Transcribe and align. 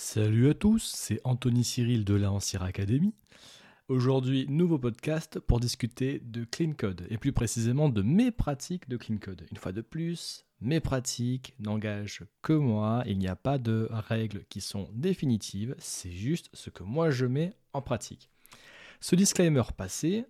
Salut 0.00 0.48
à 0.48 0.54
tous, 0.54 0.92
c'est 0.94 1.20
Anthony 1.24 1.64
Cyril 1.64 2.04
de 2.04 2.14
la 2.14 2.30
Ancire 2.30 2.62
Academy. 2.62 3.16
Aujourd'hui, 3.88 4.46
nouveau 4.48 4.78
podcast 4.78 5.40
pour 5.40 5.58
discuter 5.58 6.20
de 6.20 6.44
Clean 6.44 6.72
Code 6.72 7.04
et 7.10 7.18
plus 7.18 7.32
précisément 7.32 7.88
de 7.88 8.00
mes 8.02 8.30
pratiques 8.30 8.88
de 8.88 8.96
Clean 8.96 9.16
Code. 9.18 9.44
Une 9.50 9.56
fois 9.56 9.72
de 9.72 9.80
plus, 9.80 10.46
mes 10.60 10.78
pratiques 10.78 11.56
n'engagent 11.58 12.22
que 12.42 12.52
moi, 12.52 13.02
il 13.06 13.18
n'y 13.18 13.26
a 13.26 13.34
pas 13.34 13.58
de 13.58 13.88
règles 13.90 14.44
qui 14.48 14.60
sont 14.60 14.88
définitives, 14.92 15.74
c'est 15.78 16.12
juste 16.12 16.48
ce 16.52 16.70
que 16.70 16.84
moi 16.84 17.10
je 17.10 17.26
mets 17.26 17.56
en 17.72 17.82
pratique. 17.82 18.30
Ce 19.00 19.16
disclaimer 19.16 19.64
passé, 19.76 20.26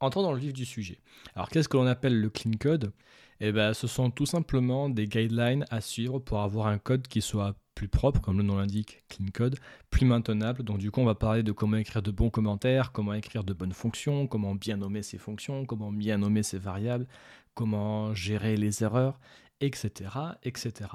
entrons 0.00 0.22
dans 0.22 0.32
le 0.32 0.38
vif 0.38 0.52
du 0.52 0.66
sujet. 0.66 1.00
Alors 1.34 1.48
qu'est-ce 1.48 1.70
que 1.70 1.78
l'on 1.78 1.86
appelle 1.86 2.20
le 2.20 2.28
Clean 2.28 2.58
Code? 2.60 2.92
Eh 3.40 3.52
bien, 3.52 3.72
ce 3.72 3.86
sont 3.86 4.10
tout 4.10 4.26
simplement 4.26 4.90
des 4.90 5.06
guidelines 5.06 5.64
à 5.70 5.80
suivre 5.80 6.18
pour 6.18 6.40
avoir 6.40 6.66
un 6.66 6.78
code 6.78 7.08
qui 7.08 7.22
soit 7.22 7.56
plus 7.78 7.86
propre, 7.86 8.20
comme 8.20 8.38
le 8.38 8.42
nom 8.42 8.56
l'indique, 8.56 9.04
clean 9.08 9.26
code, 9.32 9.56
plus 9.88 10.04
maintenable. 10.04 10.64
Donc 10.64 10.78
du 10.78 10.90
coup, 10.90 11.00
on 11.00 11.04
va 11.04 11.14
parler 11.14 11.44
de 11.44 11.52
comment 11.52 11.76
écrire 11.76 12.02
de 12.02 12.10
bons 12.10 12.28
commentaires, 12.28 12.90
comment 12.90 13.14
écrire 13.14 13.44
de 13.44 13.52
bonnes 13.52 13.72
fonctions, 13.72 14.26
comment 14.26 14.56
bien 14.56 14.76
nommer 14.76 15.04
ses 15.04 15.16
fonctions, 15.16 15.64
comment 15.64 15.92
bien 15.92 16.18
nommer 16.18 16.42
ses 16.42 16.58
variables, 16.58 17.06
comment 17.54 18.12
gérer 18.14 18.56
les 18.56 18.82
erreurs, 18.82 19.20
etc., 19.60 20.10
etc. 20.42 20.90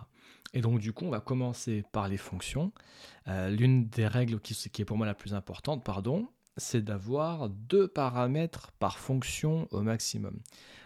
Et 0.53 0.59
donc 0.59 0.79
du 0.79 0.91
coup, 0.91 1.05
on 1.05 1.09
va 1.09 1.21
commencer 1.21 1.85
par 1.93 2.09
les 2.09 2.17
fonctions. 2.17 2.73
Euh, 3.29 3.49
l'une 3.49 3.87
des 3.87 4.05
règles 4.05 4.41
qui, 4.41 4.53
qui 4.53 4.81
est 4.81 4.85
pour 4.85 4.97
moi 4.97 5.05
la 5.05 5.15
plus 5.15 5.33
importante, 5.33 5.85
pardon, 5.85 6.27
c'est 6.57 6.81
d'avoir 6.81 7.47
deux 7.47 7.87
paramètres 7.87 8.73
par 8.79 8.99
fonction 8.99 9.69
au 9.71 9.83
maximum. 9.83 10.37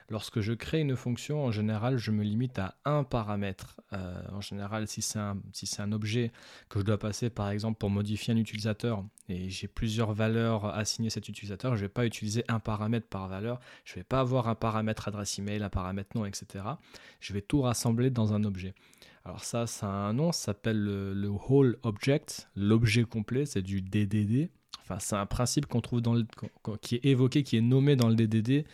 Lorsque 0.10 0.40
je 0.40 0.54
crée 0.54 0.80
une 0.80 0.96
fonction, 0.96 1.44
en 1.44 1.52
général, 1.52 1.98
je 1.98 2.12
me 2.12 2.24
limite 2.24 2.60
à 2.60 2.76
un 2.86 3.04
paramètre. 3.04 3.82
Euh, 3.92 4.22
en 4.32 4.40
général, 4.40 4.88
si 4.88 5.02
c'est 5.02 5.20
un, 5.20 5.92
objet 5.92 6.32
que 6.70 6.80
je 6.80 6.86
dois 6.86 6.98
passer, 6.98 7.30
par 7.30 7.50
exemple, 7.50 7.78
pour 7.78 7.90
modifier 7.90 8.34
un 8.34 8.38
utilisateur, 8.38 9.04
et 9.28 9.50
j'ai 9.50 9.68
plusieurs 9.68 10.14
valeurs 10.14 10.66
assignées 10.66 11.08
à 11.08 11.12
cet 11.12 11.28
utilisateur, 11.28 11.76
je 11.76 11.82
ne 11.82 11.88
vais 11.88 11.94
pas 11.94 12.06
utiliser 12.06 12.46
un 12.48 12.60
paramètre 12.60 13.08
par 13.08 13.28
valeur. 13.28 13.60
Je 13.84 13.94
ne 13.94 13.96
vais 13.98 14.04
pas 14.06 14.22
avoir 14.22 14.48
un 14.48 14.56
paramètre 14.56 15.10
adresse 15.10 15.40
email, 15.40 15.62
un 15.62 15.70
paramètre 15.70 16.16
nom, 16.16 16.26
etc. 16.26 16.64
Je 17.20 17.34
vais 17.34 17.42
tout 17.42 17.62
rassembler 17.62 18.10
dans 18.10 18.32
un 18.32 18.46
objet. 18.46 18.74
Alors 19.26 19.44
ça, 19.44 19.68
ça 19.68 19.88
a 19.88 19.90
un 19.90 20.14
nom, 20.14 20.32
ça 20.32 20.46
s'appelle 20.46 20.82
le, 20.82 21.14
le 21.14 21.28
whole 21.28 21.80
object, 21.84 22.48
l'objet 22.56 23.04
complet, 23.04 23.46
c'est 23.46 23.62
du 23.62 23.82
DDD. 23.82 24.50
Enfin, 24.84 25.00
c'est 25.00 25.18
un 25.18 25.26
principe 25.26 25.66
qu'on 25.66 25.82
trouve 25.82 26.00
dans 26.00 26.14
le, 26.14 26.26
qui 26.82 26.96
est 26.96 27.06
évoqué, 27.06 27.44
qui 27.44 27.58
est 27.58 27.62
nommé 27.62 27.98
dans 27.98 28.08
le 28.08 28.16
DDD 28.16 28.66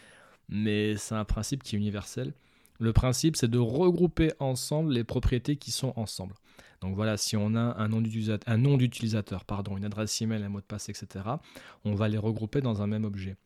mais 0.50 0.96
c'est 0.98 1.16
un 1.16 1.26
principe 1.26 1.64
qui 1.64 1.76
est 1.76 1.80
universel. 1.80 2.34
Le 2.80 2.94
principe, 2.94 3.36
c'est 3.36 3.50
de 3.50 3.60
regrouper 3.60 4.34
ensemble 4.40 4.94
les 4.94 5.04
propriétés 5.04 5.56
qui 5.56 5.72
sont 5.72 5.94
ensemble. 5.96 6.36
Donc 6.82 6.96
voilà, 6.96 7.16
si 7.18 7.38
on 7.38 7.56
a 7.56 7.76
un 7.78 7.88
nom 7.88 8.78
d'utilisateur, 8.78 9.46
pardon, 9.46 9.78
une 9.78 9.86
adresse 9.86 10.22
email, 10.22 10.44
un 10.44 10.50
mot 10.50 10.60
de 10.60 10.66
passe, 10.66 10.90
etc., 10.90 11.26
on 11.86 11.96
va 11.96 12.10
les 12.10 12.18
regrouper 12.18 12.62
dans 12.62 12.82
un 12.82 12.88
même 12.88 13.06
objet. 13.06 13.38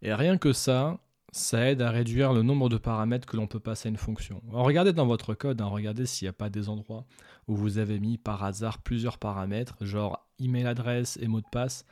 Et 0.00 0.14
rien 0.14 0.38
que 0.38 0.52
ça, 0.52 1.00
ça 1.32 1.68
aide 1.68 1.82
à 1.82 1.90
réduire 1.90 2.32
le 2.32 2.42
nombre 2.42 2.68
de 2.68 2.76
paramètres 2.76 3.26
que 3.26 3.36
l'on 3.36 3.48
peut 3.48 3.58
passer 3.58 3.88
à 3.88 3.90
une 3.90 3.96
fonction. 3.96 4.40
regardez 4.52 4.92
dans 4.92 5.06
votre 5.06 5.34
code, 5.34 5.60
hein, 5.60 5.66
regardez 5.66 6.06
s'il 6.06 6.26
n'y 6.26 6.30
a 6.30 6.34
pas 6.34 6.50
des 6.50 6.68
endroits 6.68 7.04
où 7.48 7.56
vous 7.56 7.78
avez 7.78 7.98
mis 7.98 8.16
par 8.16 8.44
hasard 8.44 8.78
plusieurs 8.78 9.18
paramètres, 9.18 9.76
genre 9.80 10.28
email 10.38 10.66
adresse 10.66 11.18
et 11.20 11.26
mot 11.26 11.40
de 11.40 11.48
passe, 11.50 11.84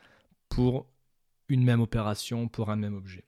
pour 0.49 0.87
une 1.49 1.65
même 1.65 1.81
opération, 1.81 2.47
pour 2.47 2.71
un 2.71 2.77
même 2.77 2.95
objet. 2.95 3.25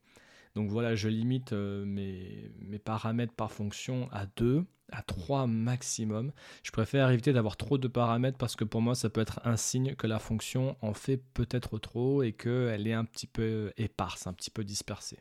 Donc 0.54 0.70
voilà, 0.70 0.94
je 0.94 1.08
limite 1.08 1.52
euh, 1.52 1.84
mes, 1.84 2.78
paramètres 2.78 3.32
par 3.32 3.50
fonction 3.50 4.08
à 4.12 4.26
2, 4.36 4.64
à 4.92 5.02
3 5.02 5.46
maximum. 5.46 6.32
Je 6.62 6.70
préfère 6.70 7.10
éviter 7.10 7.32
d'avoir 7.32 7.56
trop 7.56 7.76
de 7.76 7.88
paramètres 7.88 8.38
parce 8.38 8.54
que 8.54 8.64
pour 8.64 8.80
moi, 8.80 8.94
ça 8.94 9.10
peut 9.10 9.20
être 9.20 9.40
un 9.44 9.56
signe 9.56 9.94
que 9.96 10.06
la 10.06 10.20
fonction 10.20 10.76
en 10.80 10.94
fait 10.94 11.22
peut-être 11.34 11.78
trop 11.78 12.22
et 12.22 12.32
qu'elle 12.32 12.86
est 12.86 12.92
un 12.92 13.04
petit 13.04 13.26
peu 13.26 13.72
éparse, 13.76 14.26
un 14.26 14.32
petit 14.32 14.50
peu 14.50 14.62
dispersée. 14.62 15.18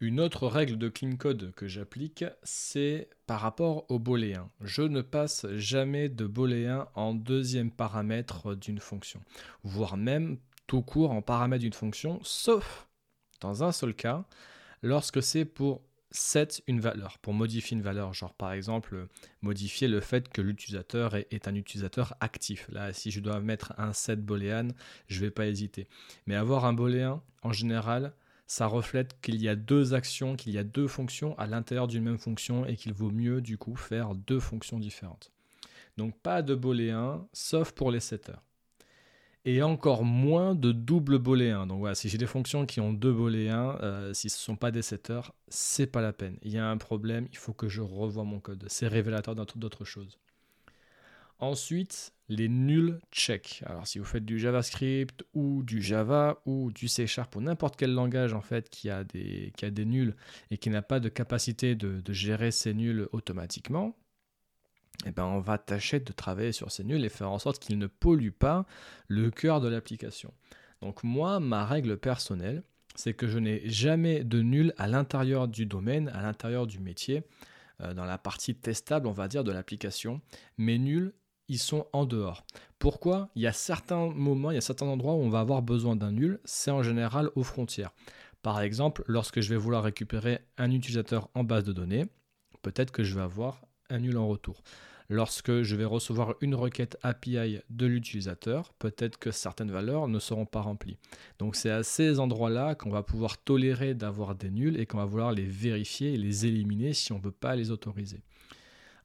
Une 0.00 0.18
autre 0.18 0.46
règle 0.46 0.78
de 0.78 0.88
clean 0.88 1.16
code 1.16 1.52
que 1.54 1.68
j'applique, 1.68 2.24
c'est 2.42 3.10
par 3.26 3.40
rapport 3.40 3.84
au 3.90 3.98
booléen. 3.98 4.50
Je 4.62 4.82
ne 4.82 5.02
passe 5.02 5.46
jamais 5.56 6.08
de 6.08 6.26
booléen 6.26 6.88
en 6.94 7.14
deuxième 7.14 7.70
paramètre 7.70 8.54
d'une 8.54 8.80
fonction, 8.80 9.20
voire 9.62 9.98
même 9.98 10.38
tout 10.66 10.82
court 10.82 11.10
en 11.10 11.20
paramètre 11.20 11.62
d'une 11.62 11.74
fonction, 11.74 12.18
sauf 12.22 12.88
dans 13.40 13.64
un 13.64 13.72
seul 13.72 13.94
cas, 13.94 14.24
lorsque 14.82 15.22
c'est 15.22 15.44
pour 15.44 15.82
set 16.10 16.62
une 16.66 16.80
valeur, 16.80 17.18
pour 17.18 17.34
modifier 17.34 17.76
une 17.76 17.82
valeur, 17.82 18.12
genre 18.14 18.34
par 18.34 18.52
exemple 18.52 19.06
modifier 19.42 19.88
le 19.88 20.00
fait 20.00 20.28
que 20.28 20.42
l'utilisateur 20.42 21.14
est, 21.14 21.48
un 21.48 21.54
utilisateur 21.54 22.14
actif. 22.20 22.68
Là, 22.70 22.92
si 22.92 23.10
je 23.10 23.20
dois 23.20 23.40
mettre 23.40 23.72
un 23.78 23.92
set 23.92 24.24
boolean, 24.24 24.68
je 25.06 25.16
ne 25.16 25.26
vais 25.26 25.30
pas 25.30 25.46
hésiter. 25.46 25.86
Mais 26.26 26.34
avoir 26.34 26.64
un 26.64 26.72
booléen, 26.72 27.22
en 27.42 27.52
général, 27.52 28.12
ça 28.46 28.66
reflète 28.66 29.20
qu'il 29.20 29.40
y 29.40 29.48
a 29.48 29.54
deux 29.54 29.94
actions, 29.94 30.34
qu'il 30.34 30.52
y 30.52 30.58
a 30.58 30.64
deux 30.64 30.88
fonctions 30.88 31.38
à 31.38 31.46
l'intérieur 31.46 31.86
d'une 31.86 32.02
même 32.02 32.18
fonction 32.18 32.66
et 32.66 32.74
qu'il 32.74 32.92
vaut 32.92 33.12
mieux 33.12 33.40
du 33.40 33.56
coup 33.56 33.76
faire 33.76 34.14
deux 34.14 34.40
fonctions 34.40 34.78
différentes. 34.78 35.30
Donc 35.96 36.18
pas 36.18 36.42
de 36.42 36.54
booléen, 36.54 37.28
sauf 37.32 37.72
pour 37.72 37.92
les 37.92 38.00
setters 38.00 38.42
et 39.44 39.62
encore 39.62 40.04
moins 40.04 40.54
de 40.54 40.72
double 40.72 41.18
booléen. 41.18 41.66
Donc 41.66 41.80
voilà, 41.80 41.94
si 41.94 42.08
j'ai 42.08 42.18
des 42.18 42.26
fonctions 42.26 42.66
qui 42.66 42.80
ont 42.80 42.92
deux 42.92 43.12
booléens, 43.12 43.78
euh, 43.82 44.12
si 44.12 44.28
ce 44.28 44.36
ne 44.36 44.40
sont 44.40 44.56
pas 44.56 44.70
des 44.70 44.82
setters, 44.82 45.32
c'est 45.48 45.86
pas 45.86 46.02
la 46.02 46.12
peine. 46.12 46.36
Il 46.42 46.52
y 46.52 46.58
a 46.58 46.68
un 46.68 46.76
problème, 46.76 47.26
il 47.32 47.38
faut 47.38 47.52
que 47.52 47.68
je 47.68 47.80
revoie 47.80 48.24
mon 48.24 48.40
code. 48.40 48.64
C'est 48.68 48.88
révélateur 48.88 49.34
d'autres 49.34 49.84
choses. 49.84 50.18
Ensuite, 51.38 52.12
les 52.28 52.50
nuls 52.50 53.00
check. 53.10 53.62
Alors 53.64 53.86
si 53.86 53.98
vous 53.98 54.04
faites 54.04 54.26
du 54.26 54.38
JavaScript 54.38 55.24
ou 55.32 55.62
du 55.62 55.80
Java 55.80 56.42
ou 56.44 56.70
du 56.70 56.86
C 56.86 57.06
Sharp 57.06 57.34
ou 57.34 57.40
n'importe 57.40 57.76
quel 57.76 57.94
langage 57.94 58.34
en 58.34 58.42
fait 58.42 58.68
qui 58.68 58.90
a 58.90 59.04
des, 59.04 59.50
qui 59.56 59.86
nuls 59.86 60.14
et 60.50 60.58
qui 60.58 60.68
n'a 60.68 60.82
pas 60.82 61.00
de 61.00 61.08
capacité 61.08 61.74
de 61.74 62.12
gérer 62.12 62.50
ces 62.50 62.74
nuls 62.74 63.08
automatiquement, 63.12 63.96
eh 65.06 65.10
ben, 65.10 65.24
on 65.24 65.40
va 65.40 65.58
tâcher 65.58 66.00
de 66.00 66.12
travailler 66.12 66.52
sur 66.52 66.70
ces 66.70 66.84
nuls 66.84 67.04
et 67.04 67.08
faire 67.08 67.30
en 67.30 67.38
sorte 67.38 67.58
qu'ils 67.58 67.78
ne 67.78 67.86
polluent 67.86 68.32
pas 68.32 68.66
le 69.08 69.30
cœur 69.30 69.60
de 69.60 69.68
l'application. 69.68 70.32
Donc 70.82 71.04
moi, 71.04 71.40
ma 71.40 71.64
règle 71.64 71.96
personnelle, 71.96 72.62
c'est 72.96 73.14
que 73.14 73.26
je 73.26 73.38
n'ai 73.38 73.68
jamais 73.68 74.24
de 74.24 74.42
nul 74.42 74.74
à 74.76 74.88
l'intérieur 74.88 75.48
du 75.48 75.66
domaine, 75.66 76.08
à 76.08 76.22
l'intérieur 76.22 76.66
du 76.66 76.80
métier, 76.80 77.22
euh, 77.80 77.94
dans 77.94 78.04
la 78.04 78.18
partie 78.18 78.54
testable, 78.54 79.06
on 79.06 79.12
va 79.12 79.28
dire, 79.28 79.44
de 79.44 79.52
l'application. 79.52 80.20
Mes 80.58 80.78
nuls, 80.78 81.12
ils 81.48 81.58
sont 81.58 81.86
en 81.92 82.04
dehors. 82.04 82.44
Pourquoi? 82.78 83.30
Il 83.34 83.42
y 83.42 83.46
a 83.46 83.52
certains 83.52 84.08
moments, 84.08 84.50
il 84.50 84.54
y 84.54 84.58
a 84.58 84.62
certains 84.62 84.86
endroits 84.86 85.14
où 85.14 85.20
on 85.20 85.30
va 85.30 85.40
avoir 85.40 85.62
besoin 85.62 85.96
d'un 85.96 86.12
nul, 86.12 86.40
c'est 86.44 86.70
en 86.70 86.82
général 86.82 87.30
aux 87.34 87.42
frontières. 87.42 87.92
Par 88.42 88.60
exemple, 88.60 89.02
lorsque 89.06 89.40
je 89.40 89.50
vais 89.50 89.56
vouloir 89.56 89.82
récupérer 89.82 90.40
un 90.56 90.70
utilisateur 90.70 91.28
en 91.34 91.44
base 91.44 91.64
de 91.64 91.72
données, 91.72 92.06
peut-être 92.62 92.90
que 92.90 93.02
je 93.02 93.14
vais 93.14 93.20
avoir 93.20 93.62
un 93.90 93.98
nul 93.98 94.16
en 94.16 94.28
retour. 94.28 94.62
Lorsque 95.12 95.62
je 95.62 95.74
vais 95.74 95.84
recevoir 95.84 96.36
une 96.40 96.54
requête 96.54 96.96
API 97.02 97.58
de 97.68 97.86
l'utilisateur, 97.86 98.72
peut-être 98.74 99.18
que 99.18 99.32
certaines 99.32 99.72
valeurs 99.72 100.06
ne 100.06 100.20
seront 100.20 100.46
pas 100.46 100.60
remplies. 100.60 100.98
Donc 101.40 101.56
c'est 101.56 101.70
à 101.70 101.82
ces 101.82 102.20
endroits-là 102.20 102.76
qu'on 102.76 102.90
va 102.90 103.02
pouvoir 103.02 103.36
tolérer 103.36 103.94
d'avoir 103.94 104.36
des 104.36 104.50
nuls 104.50 104.78
et 104.78 104.86
qu'on 104.86 104.98
va 104.98 105.06
vouloir 105.06 105.32
les 105.32 105.46
vérifier 105.46 106.14
et 106.14 106.16
les 106.16 106.46
éliminer 106.46 106.92
si 106.92 107.10
on 107.10 107.16
ne 107.16 107.22
peut 107.22 107.32
pas 107.32 107.56
les 107.56 107.72
autoriser. 107.72 108.22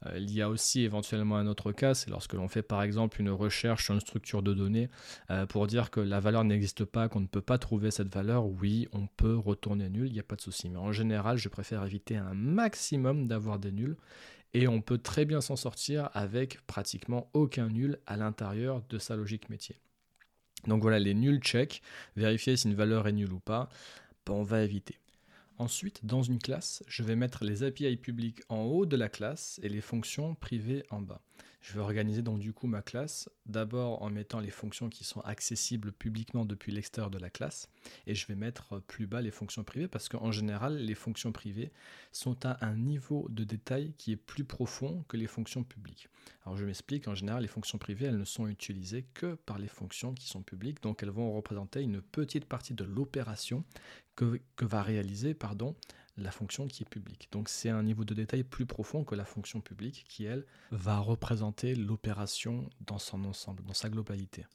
Euh, 0.06 0.20
il 0.20 0.32
y 0.32 0.44
a 0.44 0.50
aussi 0.50 0.84
éventuellement 0.84 1.38
un 1.38 1.48
autre 1.48 1.72
cas, 1.72 1.96
c'est 1.96 2.12
lorsque 2.12 2.34
l'on 2.34 2.48
fait 2.48 2.62
par 2.62 2.84
exemple 2.84 3.20
une 3.20 3.30
recherche 3.30 3.86
sur 3.86 3.94
une 3.94 4.00
structure 4.00 4.44
de 4.44 4.54
données 4.54 4.90
euh, 5.32 5.48
pour 5.48 5.66
dire 5.66 5.90
que 5.90 6.00
la 6.00 6.20
valeur 6.20 6.44
n'existe 6.44 6.86
pas, 6.86 7.10
qu'on 7.10 7.22
ne 7.22 7.28
peut 7.28 7.42
pas 7.42 7.58
trouver 7.58 7.92
cette 7.92 8.14
valeur, 8.14 8.46
oui, 8.46 8.88
on 8.92 9.08
peut 9.08 9.36
retourner 9.36 9.90
nul, 9.90 10.08
il 10.08 10.14
n'y 10.14 10.20
a 10.20 10.24
pas 10.24 10.36
de 10.36 10.42
souci. 10.42 10.70
Mais 10.70 10.78
en 10.78 10.92
général, 10.92 11.38
je 11.38 11.50
préfère 11.50 11.84
éviter 11.84 12.18
un 12.18 12.34
maximum 12.34 13.28
d'avoir 13.28 13.58
des 13.58 13.72
nuls 13.72 13.98
et 14.56 14.70
on 14.70 14.80
peut 14.80 14.98
très 14.98 15.26
bien 15.26 15.42
s'en 15.42 15.58
sortir 15.58 16.10
avec 16.14 16.62
pratiquement 16.66 17.30
aucun 17.34 17.68
nul 17.68 18.00
à 18.08 18.16
l'intérieur 18.16 18.82
de 18.90 18.98
sa 18.98 19.18
logique 19.18 19.50
métier. 19.50 19.76
Donc 20.66 20.82
voilà, 20.82 20.98
les 20.98 21.14
nuls 21.14 21.42
check, 21.42 21.82
vérifier 22.16 22.56
si 22.56 22.70
une 22.70 22.74
valeur 22.74 23.06
est 23.06 23.12
nulle 23.12 23.34
ou 23.34 23.40
pas, 23.40 23.68
ben, 24.26 24.34
on 24.34 24.44
va 24.44 24.64
éviter. 24.64 24.98
Ensuite, 25.58 26.06
dans 26.06 26.24
une 26.24 26.40
classe, 26.40 26.84
je 26.88 27.04
vais 27.04 27.18
mettre 27.18 27.44
les 27.44 27.64
API 27.64 27.98
publics 27.98 28.42
en 28.48 28.62
haut 28.62 28.86
de 28.86 28.96
la 28.96 29.10
classe 29.10 29.60
et 29.62 29.68
les 29.68 29.82
fonctions 29.82 30.36
privées 30.36 30.86
en 30.90 31.02
bas. 31.02 31.22
Je 31.66 31.74
vais 31.74 31.80
organiser 31.80 32.22
donc 32.22 32.38
du 32.38 32.54
coup 32.54 32.68
ma 32.68 32.84
classe 32.84 33.28
d'abord 33.48 34.04
en 34.04 34.12
mettant 34.12 34.40
les 34.40 34.52
fonctions 34.52 34.88
qui 34.88 35.04
sont 35.04 35.22
accessibles 35.22 35.92
publiquement 35.92 36.46
depuis 36.46 36.72
l'extérieur 36.72 37.10
de 37.10 37.18
la 37.18 37.32
classe 37.32 37.70
et 38.06 38.14
je 38.14 38.28
vais 38.28 38.36
mettre 38.36 38.80
plus 38.82 39.08
bas 39.08 39.20
les 39.20 39.32
fonctions 39.32 39.64
privées 39.64 39.88
parce 39.88 40.08
qu'en 40.08 40.32
général 40.32 40.78
les 40.78 40.94
fonctions 40.94 41.32
privées 41.32 41.72
sont 42.12 42.46
à 42.46 42.64
un 42.64 42.76
niveau 42.76 43.26
de 43.32 43.44
détail 43.44 43.96
qui 43.98 44.12
est 44.12 44.16
plus 44.16 44.44
profond 44.44 45.06
que 45.08 45.18
les 45.18 45.26
fonctions 45.26 45.64
publiques. 45.64 46.08
Alors 46.46 46.56
je 46.56 46.66
m'explique, 46.66 47.08
en 47.08 47.16
général 47.16 47.42
les 47.42 47.48
fonctions 47.48 47.80
privées 47.80 48.06
elles 48.06 48.20
ne 48.20 48.26
sont 48.26 48.48
utilisées 48.48 49.08
que 49.16 49.34
par 49.34 49.58
les 49.58 49.68
fonctions 49.68 50.14
qui 50.14 50.28
sont 50.28 50.44
publiques 50.44 50.84
donc 50.84 51.02
elles 51.02 51.10
vont 51.10 51.34
représenter 51.34 51.82
une 51.82 52.00
petite 52.00 52.46
partie 52.46 52.76
de 52.76 52.84
l'opération 52.84 53.64
que, 54.16 54.40
va 54.62 54.84
réaliser 54.84 55.34
pardon, 55.34 55.76
la 56.18 56.32
fonction 56.32 56.68
qui 56.68 56.84
est 56.84 56.90
publique. 56.90 57.28
Donc 57.32 57.50
c'est 57.50 57.70
un 57.70 57.84
niveau 57.84 58.06
de 58.06 58.14
détail 58.14 58.44
plus 58.44 58.66
profond 58.66 59.04
que 59.04 59.16
la 59.16 59.26
fonction 59.26 59.62
publique 59.62 60.06
qui, 60.08 60.26
elle, 60.26 60.46
va 60.72 61.00
représenter 61.00 61.76
l'opération 61.76 62.70
dans 62.82 63.00
son 63.00 63.26
ensemble, 63.26 63.64
dans 63.64 63.74
sa 63.74 63.90
globalité. 63.90 64.46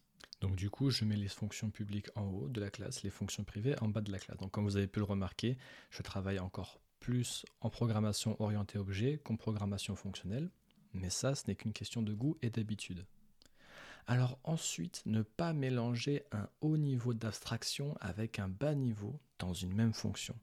Donc 0.41 0.57
du 0.57 0.71
coup, 0.71 0.91
je 0.91 1.05
mets 1.05 1.17
les 1.17 1.29
fonctions 1.29 1.71
publiques 1.71 2.09
en 2.15 2.25
haut 2.25 2.49
de 2.49 2.61
la 2.61 2.71
classe, 2.71 3.03
les 3.03 3.11
fonctions 3.11 3.45
privées 3.45 3.77
en 3.83 3.89
bas 3.89 4.01
de 4.01 4.11
la 4.11 4.19
classe. 4.19 4.39
Donc 4.39 4.53
comme 4.53 4.65
vous 4.65 4.77
avez 4.77 4.87
pu 4.87 5.01
le 5.01 5.05
remarquer, 5.05 5.59
je 5.91 6.03
travaille 6.03 6.39
encore 6.39 6.81
plus 6.99 7.45
en 7.61 7.71
programmation 7.71 8.41
orientée 8.41 8.79
objet 8.79 9.21
qu'en 9.23 9.37
programmation 9.37 9.97
fonctionnelle. 9.97 10.51
Mais 10.93 11.11
ça, 11.11 11.35
ce 11.35 11.47
n'est 11.47 11.55
qu'une 11.55 11.73
question 11.73 12.03
de 12.03 12.13
goût 12.13 12.37
et 12.43 12.51
d'habitude. 12.51 13.05
Alors 14.07 14.39
ensuite, 14.45 15.03
ne 15.07 15.23
pas 15.23 15.53
mélanger 15.53 16.25
un 16.33 16.49
haut 16.63 16.77
niveau 16.77 17.15
d'abstraction 17.15 17.97
avec 18.01 18.39
un 18.39 18.49
bas 18.49 18.75
niveau 18.75 19.21
dans 19.39 19.53
une 19.53 19.73
même 19.75 19.93
fonction. 19.93 20.35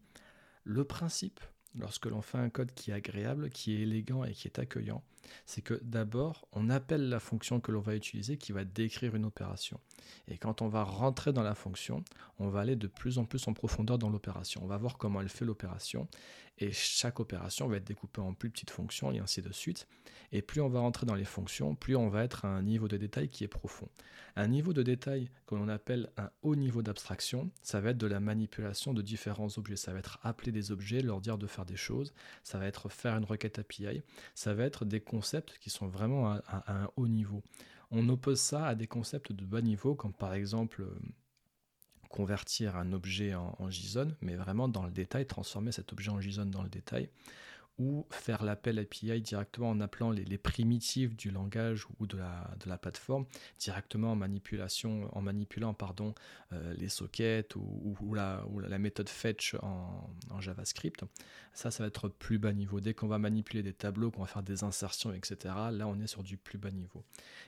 Le 0.70 0.84
principe, 0.84 1.40
lorsque 1.76 2.08
l'on 2.08 2.22
fait 2.22 2.40
un 2.40 2.50
code 2.50 2.74
qui 2.74 2.92
est 2.92 2.94
agréable, 2.94 3.50
qui 3.50 3.74
est 3.74 3.84
élégant 3.84 4.26
et 4.26 4.34
qui 4.34 4.50
est 4.50 4.60
accueillant, 4.60 5.02
c'est 5.46 5.62
que 5.62 5.80
d'abord, 5.82 6.46
on 6.52 6.70
appelle 6.70 7.08
la 7.08 7.22
fonction 7.22 7.62
que 7.62 7.72
l'on 7.72 7.80
va 7.80 7.96
utiliser 7.96 8.36
qui 8.36 8.52
va 8.52 8.66
décrire 8.66 9.16
une 9.16 9.24
opération. 9.24 9.80
Et 10.28 10.38
quand 10.38 10.62
on 10.62 10.68
va 10.68 10.84
rentrer 10.84 11.32
dans 11.32 11.42
la 11.42 11.56
fonction, 11.56 12.04
on 12.38 12.50
va 12.50 12.60
aller 12.60 12.76
de 12.76 12.88
plus 12.88 13.18
en 13.18 13.24
plus 13.24 13.48
en 13.48 13.54
profondeur 13.54 13.98
dans 13.98 14.10
l'opération. 14.10 14.60
On 14.62 14.68
va 14.68 14.76
voir 14.76 14.98
comment 14.98 15.22
elle 15.22 15.30
fait 15.30 15.46
l'opération. 15.46 16.10
Et 16.60 16.72
chaque 16.72 17.20
opération 17.20 17.68
va 17.68 17.78
être 17.78 17.84
découpée 17.84 18.22
en 18.22 18.34
plus 18.34 18.50
petites 18.50 18.72
fonctions 18.72 19.12
et 19.12 19.20
ainsi 19.20 19.42
de 19.42 19.52
suite. 19.52 19.88
Et 20.32 20.42
plus 20.42 20.62
on 20.62 20.70
va 20.70 20.80
rentrer 20.80 21.06
dans 21.06 21.16
les 21.16 21.26
fonctions, 21.26 21.76
plus 21.76 21.96
on 21.96 22.10
va 22.10 22.24
être 22.24 22.46
à 22.46 22.50
un 22.50 22.64
niveau 22.64 22.88
de 22.88 22.98
détail 22.98 23.30
qui 23.30 23.44
est 23.44 23.48
profond. 23.48 23.88
Un 24.36 24.48
niveau 24.48 24.74
de 24.74 24.84
détail 24.84 25.30
que 25.46 25.56
l'on 25.56 25.68
appelle 25.68 26.10
un 26.18 26.30
haut 26.42 26.56
niveau 26.56 26.82
d'abstraction, 26.82 27.50
ça 27.62 27.80
va 27.80 27.92
être 27.92 27.98
de 27.98 28.08
la 28.08 28.20
manipulation 28.20 28.94
de 28.94 29.02
différents 29.02 29.58
objets. 29.58 29.76
Ça 29.76 29.94
va 29.94 30.00
être 30.00 30.20
appeler 30.24 30.52
des 30.52 30.72
objets, 30.72 31.02
leur 31.02 31.22
dire 31.22 31.38
de 31.38 31.48
faire 31.48 31.66
des 31.66 31.76
choses. 31.76 32.14
Ça 32.44 32.58
va 32.58 32.66
être 32.66 32.90
faire 32.90 33.16
une 33.16 33.26
requête 33.26 33.60
API. 33.60 34.02
Ça 34.36 34.54
va 34.54 34.64
être 34.64 34.86
des 34.86 35.00
concepts 35.00 35.58
qui 35.60 35.70
sont 35.70 35.88
vraiment 35.88 36.32
à, 36.32 36.64
un 36.68 36.90
haut 36.98 37.08
niveau. 37.08 37.44
On 37.92 38.10
oppose 38.10 38.40
ça 38.40 38.68
à 38.68 38.76
des 38.76 38.88
concepts 38.88 39.32
de 39.32 39.46
bas 39.46 39.62
niveau, 39.62 39.96
comme 39.96 40.14
par 40.14 40.34
exemple 40.34 40.82
euh, 40.82 41.00
convertir 42.18 42.76
un 42.76 42.94
objet 42.94 43.36
en, 43.36 43.70
JSON, 43.70 44.08
mais 44.22 44.36
vraiment 44.36 44.68
dans 44.68 44.84
le 44.84 44.90
détail, 44.90 45.28
transformer 45.28 45.72
cet 45.72 45.94
objet 45.94 46.10
en 46.10 46.20
JSON 46.20 46.48
dans 46.48 46.64
le 46.64 46.70
détail 46.70 47.10
ou 47.80 48.06
faire 48.10 48.44
l'appel 48.44 48.80
API 48.80 49.22
directement 49.22 49.70
en 49.70 49.80
appelant 49.82 50.10
les, 50.12 50.38
primitives 50.38 51.16
du 51.16 51.30
langage 51.30 51.86
ou 52.00 52.08
de 52.08 52.18
la, 52.18 52.78
plateforme 52.78 53.26
directement 53.60 54.14
en 54.14 54.16
manipulation, 54.16 55.10
en 55.16 55.22
manipulant 55.22 55.74
pardon, 55.74 56.14
euh, 56.54 56.74
les 56.74 56.90
sockets 56.90 57.56
ou, 57.56 58.14
la, 58.14 58.44
méthode 58.80 59.10
fetch 59.10 59.56
en, 59.62 60.10
JavaScript. 60.40 61.04
Ça, 61.54 61.72
ça 61.72 61.84
va 61.84 61.88
être 61.88 62.08
plus 62.08 62.38
bas 62.38 62.54
niveau. 62.54 62.80
Dès 62.80 62.94
qu'on 62.94 63.08
va 63.08 63.18
manipuler 63.18 63.64
des 63.64 63.74
tableaux, 63.74 64.12
qu'on 64.12 64.22
va 64.22 64.28
faire 64.28 64.44
des 64.44 64.64
insertions, 64.64 65.14
etc., 65.14 65.38
là, 65.72 65.88
on 65.88 66.00
est 66.00 66.08
sur 66.08 66.24
du 66.24 66.38
plus 66.38 66.58
bas 66.58 66.72
niveau. 66.72 67.04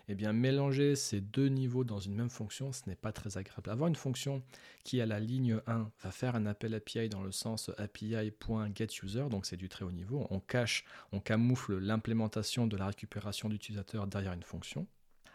Eh 0.08 0.16
bien, 0.16 0.34
mélanger 0.34 0.96
ces 0.96 1.22
deux 1.22 1.48
niveaux 1.48 1.84
dans 1.84 2.00
une 2.00 2.16
même 2.16 2.30
fonction, 2.30 2.72
ce 2.72 2.82
n'est 2.88 2.96
pas 2.96 3.12
très 3.12 3.38
agréable. 3.38 3.70
Avoir 3.70 3.88
une 3.88 3.96
fonction 3.96 4.42
qui, 4.84 5.02
à 5.02 5.06
la 5.06 5.20
ligne 5.20 5.60
1, 5.68 5.92
va 6.02 6.12
faire 6.12 6.36
un 6.36 6.46
appel 6.46 6.74
API 6.74 7.10
dans 7.10 7.22
le 7.22 7.32
sens 7.32 7.70
API.getUser, 7.78 9.30
donc 9.30 9.46
c'est 9.46 9.58
du 9.58 9.70
très 9.70 9.86
haut 9.86 9.92
niveau, 9.92 10.19
on 10.30 10.40
cache, 10.40 10.86
on 11.12 11.20
camoufle 11.20 11.78
l'implémentation 11.78 12.68
de 12.68 12.78
la 12.78 12.88
récupération 12.88 13.50
d'utilisateurs 13.50 14.08
derrière 14.08 14.34
une 14.34 14.44
fonction, 14.44 14.88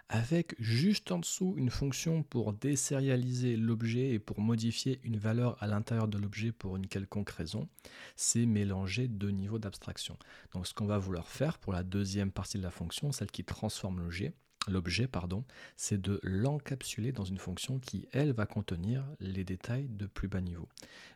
avec 0.08 0.54
juste 0.60 1.10
en 1.12 1.18
dessous 1.18 1.54
une 1.56 1.70
fonction 1.70 2.22
pour 2.22 2.52
désérialiser 2.52 3.56
l'objet 3.56 4.10
et 4.10 4.18
pour 4.18 4.40
modifier 4.40 5.00
une 5.02 5.16
valeur 5.16 5.56
à 5.62 5.66
l'intérieur 5.66 6.08
de 6.08 6.18
l'objet 6.18 6.52
pour 6.52 6.76
une 6.76 6.86
quelconque 6.86 7.30
raison, 7.30 7.68
c'est 8.14 8.46
mélanger 8.46 9.08
deux 9.08 9.30
niveaux 9.30 9.58
d'abstraction. 9.58 10.18
Donc 10.52 10.66
ce 10.66 10.74
qu'on 10.74 10.86
va 10.86 10.98
vouloir 10.98 11.28
faire 11.28 11.58
pour 11.58 11.72
la 11.72 11.82
deuxième 11.82 12.30
partie 12.30 12.58
de 12.58 12.62
la 12.62 12.70
fonction, 12.70 13.12
celle 13.12 13.30
qui 13.30 13.44
transforme 13.44 14.00
l'objet, 14.00 14.34
l'objet, 14.68 15.06
pardon, 15.06 15.44
c'est 15.76 16.00
de 16.00 16.20
l'encapsuler 16.22 17.12
dans 17.12 17.24
une 17.24 17.38
fonction 17.38 17.78
qui, 17.78 18.08
elle, 18.12 18.32
va 18.32 18.46
contenir 18.46 19.04
les 19.20 19.44
détails 19.44 19.88
de 19.88 20.06
plus 20.06 20.28
bas 20.28 20.40
niveau. 20.40 20.68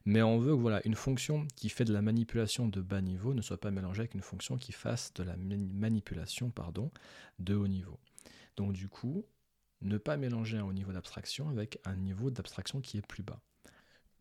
Mais 0.05 0.23
on 0.23 0.39
veut 0.39 0.55
que 0.55 0.61
voilà, 0.61 0.81
une 0.87 0.95
fonction 0.95 1.47
qui 1.57 1.69
fait 1.69 1.85
de 1.85 1.93
la 1.93 2.03
manipulation 2.03 2.69
de 2.69 2.81
bas 2.81 3.01
niveau 3.01 3.35
ne 3.35 3.43
soit 3.43 3.61
pas 3.61 3.71
mélangée 3.71 4.01
avec 4.01 4.15
une 4.15 4.23
fonction 4.23 4.57
qui 4.57 4.73
fasse 4.73 5.13
de 5.15 5.23
la 5.23 5.37
manipulation 5.37 6.51
pardon, 6.51 6.91
de 7.39 7.55
haut 7.55 7.69
niveau. 7.69 7.99
Donc 8.57 8.73
du 8.73 8.89
coup, 8.89 9.25
ne 9.83 9.99
pas 9.99 10.17
mélanger 10.17 10.59
un 10.59 10.65
haut 10.65 10.73
niveau 10.73 10.93
d'abstraction 10.93 11.49
avec 11.49 11.79
un 11.85 11.97
niveau 11.97 12.31
d'abstraction 12.31 12.81
qui 12.81 12.99
est 12.99 13.07
plus 13.07 13.23
bas. 13.23 13.41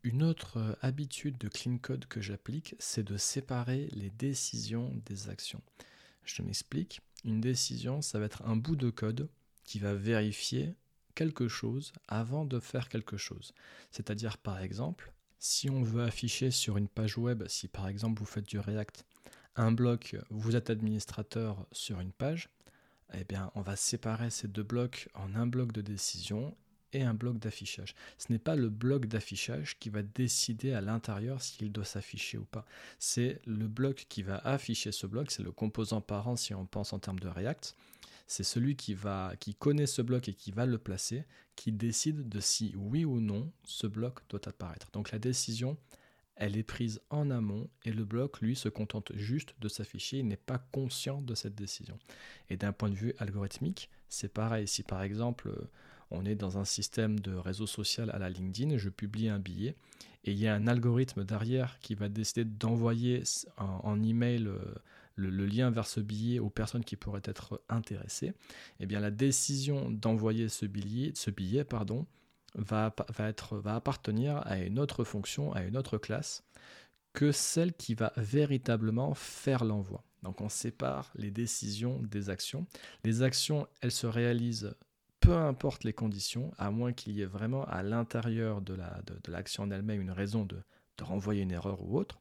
Une 0.04 0.24
autre 0.24 0.58
euh, 0.58 0.74
habitude 0.82 1.38
de 1.38 1.50
clean 1.50 1.80
code 1.80 2.06
que 2.06 2.22
j'applique, 2.22 2.76
c'est 2.80 3.04
de 3.04 3.18
séparer 3.18 3.88
les 3.92 4.10
décisions 4.10 4.94
des 5.06 5.30
actions. 5.30 5.62
Je 6.24 6.44
m'explique. 6.44 7.02
Une 7.28 7.42
décision, 7.42 8.02
ça 8.02 8.20
va 8.20 8.26
être 8.26 8.44
un 8.46 8.56
bout 8.56 8.78
de 8.78 8.90
code 8.90 9.28
qui 9.66 9.80
va 9.80 9.94
vérifier 9.94 10.76
quelque 11.14 11.50
chose 11.50 11.92
avant 12.08 12.46
de 12.46 12.58
faire 12.62 12.88
quelque 12.88 13.18
chose. 13.18 13.54
C'est-à-dire, 13.92 14.38
par 14.38 14.62
exemple, 14.62 15.12
si 15.38 15.70
on 15.70 15.84
veut 15.84 16.04
afficher 16.04 16.52
sur 16.52 16.78
une 16.78 16.88
page 16.88 17.18
web, 17.18 17.44
si 17.48 17.68
par 17.68 17.90
exemple 17.90 18.20
vous 18.20 18.26
faites 18.26 18.48
du 18.48 18.60
React, 18.60 19.04
un 19.58 19.74
bloc, 19.74 20.16
vous 20.30 20.56
êtes 20.56 20.70
administrateur 20.70 21.68
sur 21.74 22.00
une 22.00 22.14
page, 22.14 22.48
eh 23.14 23.26
bien, 23.26 23.52
on 23.56 23.62
va 23.62 23.76
séparer 23.76 24.30
ces 24.30 24.48
deux 24.48 24.64
blocs 24.64 25.10
en 25.14 25.36
un 25.36 25.48
bloc 25.48 25.74
de 25.74 25.82
décision 25.82 26.56
et 26.94 27.04
un 27.04 27.14
bloc 27.14 27.38
d'affichage. 27.40 27.96
Ce 28.18 28.32
n'est 28.32 28.40
pas 28.40 28.56
le 28.56 28.70
bloc 28.70 29.06
d'affichage 29.06 29.78
qui 29.80 29.90
va 29.90 30.02
décider 30.02 30.74
à 30.74 30.82
l'intérieur 30.82 31.42
s'il 31.42 31.72
doit 31.72 31.86
s'afficher 31.86 32.38
ou 32.38 32.46
pas. 32.46 32.66
C'est 33.00 33.42
le 33.46 33.68
bloc 33.68 34.06
qui 34.10 34.24
va 34.24 34.38
afficher 34.38 34.92
ce 34.92 35.08
bloc, 35.08 35.32
c'est 35.32 35.44
le 35.44 35.52
composant 35.52 36.02
parent 36.02 36.36
si 36.36 36.54
on 36.54 36.66
pense 36.66 36.94
en 36.94 37.00
termes 37.00 37.20
de 37.20 37.28
React. 37.28 37.76
C'est 38.28 38.44
celui 38.44 38.76
qui, 38.76 38.94
va, 38.94 39.34
qui 39.40 39.56
connaît 39.56 39.88
ce 39.88 40.02
bloc 40.02 40.28
et 40.28 40.34
qui 40.34 40.52
va 40.52 40.66
le 40.66 40.78
placer, 40.78 41.24
qui 41.56 41.72
décide 41.72 42.28
de 42.28 42.40
si 42.42 42.74
oui 42.76 43.06
ou 43.06 43.22
non 43.22 43.52
ce 43.64 43.88
bloc 43.88 44.20
doit 44.30 44.48
apparaître. 44.48 44.92
Donc 44.92 45.12
la 45.12 45.20
décision, 45.20 45.78
elle 46.36 46.58
est 46.58 46.64
prise 46.64 47.02
en 47.10 47.32
amont 47.32 47.70
et 47.84 47.92
le 47.92 48.06
bloc, 48.06 48.42
lui, 48.42 48.56
se 48.56 48.70
contente 48.70 49.12
juste 49.16 49.56
de 49.60 49.70
s'afficher, 49.70 50.20
il 50.20 50.28
n'est 50.28 50.38
pas 50.38 50.60
conscient 50.72 51.22
de 51.22 51.36
cette 51.36 51.56
décision. 51.56 51.98
Et 52.50 52.58
d'un 52.58 52.74
point 52.74 52.90
de 52.90 52.96
vue 52.96 53.14
algorithmique, 53.18 53.90
c'est 54.10 54.32
pareil. 54.32 54.68
Si 54.68 54.84
par 54.84 55.02
exemple 55.02 55.52
on 56.12 56.26
est 56.26 56.36
dans 56.36 56.58
un 56.58 56.66
système 56.66 57.20
de 57.20 57.34
réseau 57.34 57.68
social 57.68 58.10
à 58.12 58.20
la 58.20 58.30
LinkedIn, 58.30 58.78
je 58.78 58.90
publie 58.90 59.30
un 59.30 59.40
billet 59.40 59.76
et 60.24 60.32
il 60.32 60.40
y 60.40 60.48
a 60.48 60.54
un 60.54 60.68
algorithme 60.68 61.24
derrière 61.24 61.80
qui 61.80 61.96
va 61.96 62.10
décider 62.10 62.46
d'envoyer 62.46 63.24
en, 63.58 64.02
email 64.04 64.48
euh, 64.48 64.60
le, 65.16 65.46
lien 65.46 65.72
vers 65.72 65.88
ce 65.88 66.00
billet 66.00 66.40
aux 66.40 66.50
personnes 66.50 66.84
qui 66.84 66.96
pourraient 66.96 67.22
être 67.24 67.62
intéressées. 67.70 68.34
Eh 68.80 68.86
bien, 68.86 69.00
la 69.00 69.12
décision 69.12 69.90
d'envoyer 69.90 70.50
ce 70.50 70.66
billet, 70.66 71.64
pardon, 71.64 72.06
va 72.56 72.94
appartenir 73.66 74.42
à 74.46 74.60
une 74.60 74.80
autre 74.80 75.04
fonction, 75.04 75.54
à 75.54 75.64
une 75.64 75.78
autre 75.78 75.98
classe 75.98 76.44
que 77.14 77.32
celle 77.32 77.74
qui 77.74 77.96
va 77.96 78.14
véritablement 78.16 79.14
faire 79.16 79.66
l'envoi. 79.66 80.04
Donc 80.24 80.42
on 80.42 80.50
sépare 80.50 81.12
les 81.16 81.32
décisions 81.32 82.00
des 82.04 82.30
actions. 82.30 82.68
Les 83.04 83.24
actions, 83.24 83.68
elles 83.82 83.92
se 83.92 84.08
réalisent 84.08 84.76
peu 85.20 85.34
importe 85.34 85.84
les 85.84 85.94
conditions, 85.94 86.52
à 86.58 86.72
moins 86.72 86.94
qu'il 86.94 87.14
y 87.14 87.22
ait 87.22 87.26
vraiment 87.26 87.66
à 87.66 87.84
l'intérieur 87.84 88.62
de 88.62 88.78
l'action 89.28 89.64
la, 89.64 89.70
de, 89.70 89.74
en 89.74 89.78
elle-même 89.78 90.02
une 90.02 90.12
raison 90.12 90.46
de, 90.46 90.58
de, 90.98 91.04
renvoyer 91.04 91.42
une 91.42 91.52
erreur 91.52 91.82
ou 91.84 91.98
autre. 91.98 92.20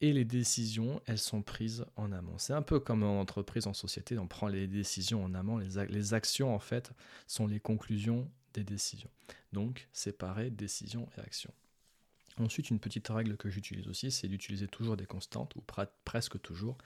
Et 0.00 0.12
les 0.12 0.24
décisions, 0.24 1.00
elles 1.06 1.18
sont 1.18 1.42
prises 1.42 1.86
en 1.96 2.12
amont. 2.12 2.36
C'est 2.38 2.52
un 2.52 2.62
peu 2.62 2.80
comme 2.80 3.04
en 3.04 3.20
entreprise, 3.20 3.66
en 3.66 3.72
société, 3.74 4.18
on 4.18 4.26
prend 4.26 4.48
les 4.48 4.66
décisions 4.66 5.24
en 5.24 5.34
amont. 5.34 5.58
Les, 5.58 5.86
les 5.86 6.14
actions, 6.14 6.54
en 6.54 6.58
fait, 6.58 6.92
sont 7.26 7.46
les 7.46 7.60
conclusions 7.60 8.28
des 8.52 8.64
décisions. 8.64 9.10
Donc, 9.52 9.88
séparer 9.92 10.50
décision 10.50 11.08
et 11.16 11.20
action. 11.20 11.52
Ensuite, 12.40 12.70
une 12.70 12.80
petite 12.80 13.06
règle 13.08 13.36
que 13.36 13.48
j'utilise 13.48 13.86
aussi, 13.86 14.10
c'est 14.10 14.26
d'utiliser 14.26 14.66
toujours 14.66 14.96
des 14.96 15.06
constantes, 15.06 15.54
ou 15.54 15.62
presque 16.04 16.40
toujours. 16.40 16.76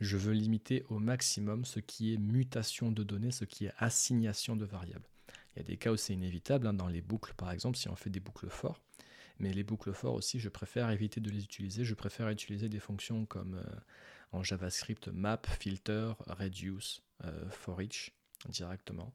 Je 0.00 0.16
veux 0.16 0.32
limiter 0.32 0.84
au 0.88 0.98
maximum 0.98 1.64
ce 1.64 1.78
qui 1.78 2.12
est 2.12 2.18
mutation 2.18 2.90
de 2.90 3.04
données, 3.04 3.30
ce 3.30 3.44
qui 3.44 3.66
est 3.66 3.72
assignation 3.78 4.56
de 4.56 4.64
variables. 4.64 5.08
Il 5.54 5.60
y 5.60 5.62
a 5.62 5.64
des 5.64 5.76
cas 5.76 5.92
où 5.92 5.96
c'est 5.96 6.12
inévitable, 6.12 6.66
hein, 6.66 6.74
dans 6.74 6.88
les 6.88 7.02
boucles 7.02 7.34
par 7.34 7.52
exemple, 7.52 7.78
si 7.78 7.88
on 7.88 7.94
fait 7.94 8.10
des 8.10 8.20
boucles 8.20 8.50
forts. 8.50 8.80
Mais 9.38 9.52
les 9.52 9.62
boucles 9.62 9.92
forts 9.92 10.14
aussi, 10.14 10.40
je 10.40 10.48
préfère 10.48 10.90
éviter 10.90 11.20
de 11.20 11.30
les 11.30 11.44
utiliser. 11.44 11.84
Je 11.84 11.94
préfère 11.94 12.28
utiliser 12.28 12.68
des 12.68 12.80
fonctions 12.80 13.26
comme 13.26 13.54
euh, 13.54 13.80
en 14.32 14.42
JavaScript 14.42 15.08
map, 15.08 15.40
filter, 15.60 16.12
reduce, 16.26 17.02
euh, 17.24 17.48
for 17.50 17.80
each 17.80 18.12
directement. 18.48 19.14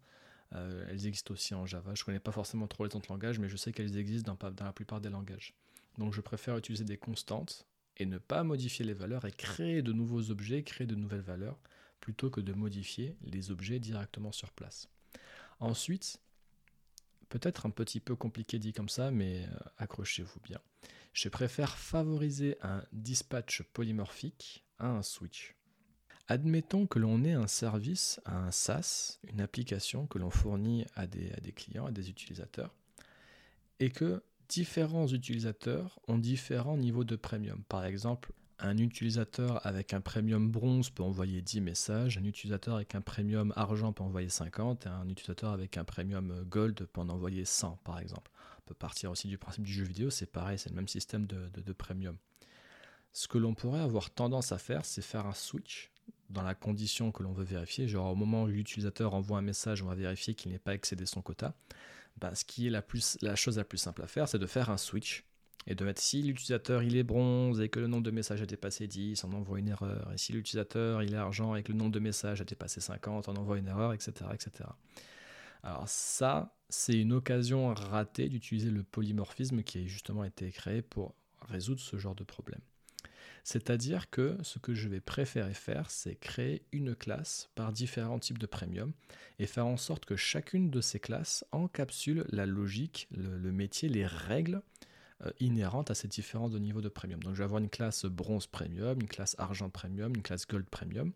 Euh, 0.54 0.86
elles 0.90 1.08
existent 1.08 1.34
aussi 1.34 1.54
en 1.54 1.66
Java. 1.66 1.94
Je 1.96 2.02
ne 2.02 2.06
connais 2.06 2.20
pas 2.20 2.32
forcément 2.32 2.68
trop 2.68 2.86
les 2.86 2.96
autres 2.96 3.12
langages, 3.12 3.40
mais 3.40 3.50
je 3.50 3.58
sais 3.58 3.72
qu'elles 3.72 3.98
existent 3.98 4.36
dans 4.42 4.66
la 4.66 4.74
plupart 4.74 5.02
des 5.02 5.10
langages. 5.10 5.54
Donc 5.98 6.14
je 6.14 6.22
préfère 6.22 6.58
utiliser 6.58 6.86
des 6.86 6.98
constantes 6.98 7.68
et 7.98 8.06
ne 8.06 8.18
pas 8.18 8.44
modifier 8.44 8.86
les 8.86 8.94
valeurs 8.94 9.26
et 9.26 9.32
créer 9.32 9.82
de 9.82 9.94
nouveaux 9.94 10.32
objets, 10.32 10.64
créer 10.64 10.88
de 10.88 10.96
nouvelles 10.96 11.22
valeurs, 11.22 11.60
plutôt 12.00 12.30
que 12.30 12.42
de 12.42 12.54
modifier 12.54 13.16
les 13.22 13.52
objets 13.52 13.80
directement 13.80 14.32
sur 14.32 14.52
place. 14.52 14.90
Ensuite, 15.60 16.20
peut-être 17.30 17.66
un 17.66 17.70
petit 17.70 18.00
peu 18.00 18.16
compliqué 18.16 18.60
dit 18.60 18.74
comme 18.74 18.90
ça, 18.90 19.12
mais 19.12 19.46
euh, 19.46 19.58
accrochez-vous 19.78 20.40
bien. 20.42 20.60
Je 21.14 21.30
préfère 21.30 21.78
favoriser 21.78 22.58
un 22.62 22.84
dispatch 22.92 23.64
polymorphique 23.74 24.66
à 24.80 24.88
un 24.88 25.04
switch. 25.04 25.56
Admettons 26.28 26.88
que 26.88 26.98
l'on 26.98 27.24
ait 27.24 27.34
un 27.34 27.48
service, 27.48 28.22
un 28.26 28.52
SaaS, 28.52 29.20
une 29.28 29.42
application 29.42 30.08
que 30.08 30.18
l'on 30.18 30.30
fournit 30.30 30.86
à 30.96 31.06
des, 31.06 31.32
à 31.34 31.42
des 31.42 31.52
clients, 31.52 31.86
à 31.86 31.92
des 31.92 32.10
utilisateurs, 32.10 32.74
et 33.80 33.90
que 33.90 34.24
différents 34.52 35.08
utilisateurs 35.08 35.98
ont 36.10 36.18
différents 36.18 36.76
niveaux 36.76 37.06
de 37.06 37.16
premium. 37.16 37.64
Par 37.70 37.86
exemple, 37.86 38.34
un 38.60 38.78
utilisateur 38.78 39.66
avec 39.66 39.94
un 39.94 40.02
premium 40.02 40.52
bronze 40.52 40.90
peut 40.90 41.04
envoyer 41.04 41.42
10 41.42 41.62
messages, 41.62 42.18
un 42.18 42.26
utilisateur 42.26 42.76
avec 42.76 42.94
un 42.94 43.02
premium 43.02 43.54
argent 43.56 43.94
peut 43.94 44.04
envoyer 44.04 44.28
50, 44.28 44.86
et 44.86 44.90
un 44.90 45.08
utilisateur 45.08 45.52
avec 45.52 45.78
un 45.78 45.86
premium 45.86 46.44
gold 46.50 46.86
peut 46.86 47.02
en 47.02 47.08
envoyer 47.08 47.46
100 47.46 47.80
par 47.86 48.00
exemple. 48.00 48.30
On 48.60 48.68
peut 48.68 48.76
partir 48.76 49.10
aussi 49.10 49.30
du 49.30 49.38
principe 49.38 49.64
du 49.64 49.72
jeu 49.72 49.86
vidéo, 49.86 50.10
c'est 50.10 50.30
pareil, 50.30 50.60
c'est 50.60 50.70
le 50.70 50.76
même 50.76 50.90
système 50.90 51.26
de, 51.28 51.50
de 51.56 51.74
premium. 51.74 52.18
Ce 53.14 53.30
que 53.30 53.38
l'on 53.38 53.54
pourrait 53.54 53.80
avoir 53.80 54.12
tendance 54.12 54.52
à 54.52 54.58
faire, 54.58 54.84
c'est 54.86 55.02
faire 55.02 55.26
un 55.26 55.34
switch 55.34 55.92
dans 56.30 56.44
la 56.44 56.56
condition 56.56 57.12
que 57.12 57.24
l'on 57.24 57.32
veut 57.32 57.46
vérifier. 57.46 57.88
Genre 57.88 58.12
au 58.12 58.16
moment 58.16 58.44
où 58.44 58.48
l'utilisateur 58.48 59.14
envoie 59.14 59.38
un 59.38 59.42
message, 59.42 59.82
on 59.82 59.88
va 59.88 59.96
vérifier 59.96 60.36
qu'il 60.36 60.52
n'ait 60.52 60.60
pas 60.60 60.74
excédé 60.74 61.06
son 61.06 61.22
quota. 61.22 61.56
Bah, 62.22 62.36
ce 62.36 62.46
qui 62.46 62.68
est 62.68 62.70
la, 62.70 63.36
chose 63.36 63.58
la 63.58 63.64
plus 63.64 63.80
simple 63.80 64.04
à 64.04 64.08
faire, 64.08 64.28
c'est 64.28 64.40
de 64.40 64.46
faire 64.46 64.70
un 64.70 64.78
switch 64.78 65.26
et 65.68 65.76
de 65.76 65.84
mettre 65.84 66.02
si 66.02 66.22
l'utilisateur 66.22 66.84
il 66.84 66.96
est 66.96 67.04
bronze 67.04 67.62
et 67.62 67.70
que 67.70 67.80
le 67.80 67.88
nombre 67.88 68.04
de 68.04 68.12
messages 68.12 68.42
a 68.42 68.46
dépassé 68.46 68.88
10, 68.88 69.24
on 69.24 69.34
envoie 69.34 69.60
une 69.60 69.68
erreur. 69.68 70.12
Et 70.14 70.18
si 70.18 70.32
l'utilisateur 70.32 71.02
il 71.02 71.14
est 71.14 71.18
argent 71.18 71.56
et 71.56 71.64
que 71.64 71.72
le 71.72 71.78
nombre 71.78 71.92
de 71.92 72.00
messages 72.00 72.40
a 72.40 72.44
dépassé 72.44 72.80
50, 72.80 73.28
on 73.28 73.36
envoie 73.36 73.58
une 73.58 73.68
erreur, 73.68 73.94
etc. 73.94 74.14
etc. 74.34 74.70
Alors 75.64 75.88
ça, 75.88 76.56
c'est 76.70 76.98
une 76.98 77.14
occasion 77.14 77.74
ratée 77.74 78.30
d'utiliser 78.30 78.70
le 78.70 78.84
polymorphisme 78.84 79.64
qui 79.64 79.80
a 79.80 79.86
justement 79.86 80.24
été 80.24 80.52
créé 80.52 80.82
pour 80.82 81.16
résoudre 81.42 81.82
ce 81.82 81.98
genre 81.98 82.16
de 82.16 82.24
problème. 82.24 82.62
C'est-à-dire 83.44 84.10
que 84.10 84.38
ce 84.44 84.60
que 84.60 84.74
je 84.74 84.88
vais 84.88 85.02
préférer 85.02 85.54
faire, 85.54 85.90
c'est 85.90 86.16
créer 86.16 86.64
une 86.72 86.96
classe 86.96 87.50
par 87.56 87.72
différents 87.72 88.20
types 88.20 88.38
de 88.38 88.46
premium 88.46 88.94
et 89.40 89.48
faire 89.48 89.66
en 89.66 89.78
sorte 89.78 90.06
que 90.06 90.16
chacune 90.16 90.70
de 90.70 90.82
ces 90.82 91.00
classes 91.00 91.46
encapsule 91.52 92.26
la 92.30 92.46
logique, 92.46 93.08
le, 93.12 93.52
métier, 93.52 93.90
les 93.90 94.06
règles 94.06 94.62
euh, 95.26 95.32
inhérentes 95.40 95.92
à 95.92 95.96
ces 95.96 96.08
différents 96.08 96.50
niveaux 96.50 96.82
de 96.82 96.90
premium. 96.90 97.22
Donc 97.24 97.34
je 97.34 97.40
vais 97.40 97.46
avoir 97.46 97.62
une 97.62 97.70
classe 97.70 98.06
bronze 98.06 98.48
premium, 98.48 99.00
une 99.00 99.08
classe 99.08 99.36
argent 99.40 99.70
premium, 99.70 100.14
une 100.16 100.22
classe 100.22 100.48
gold 100.48 100.66
premium. 100.66 101.12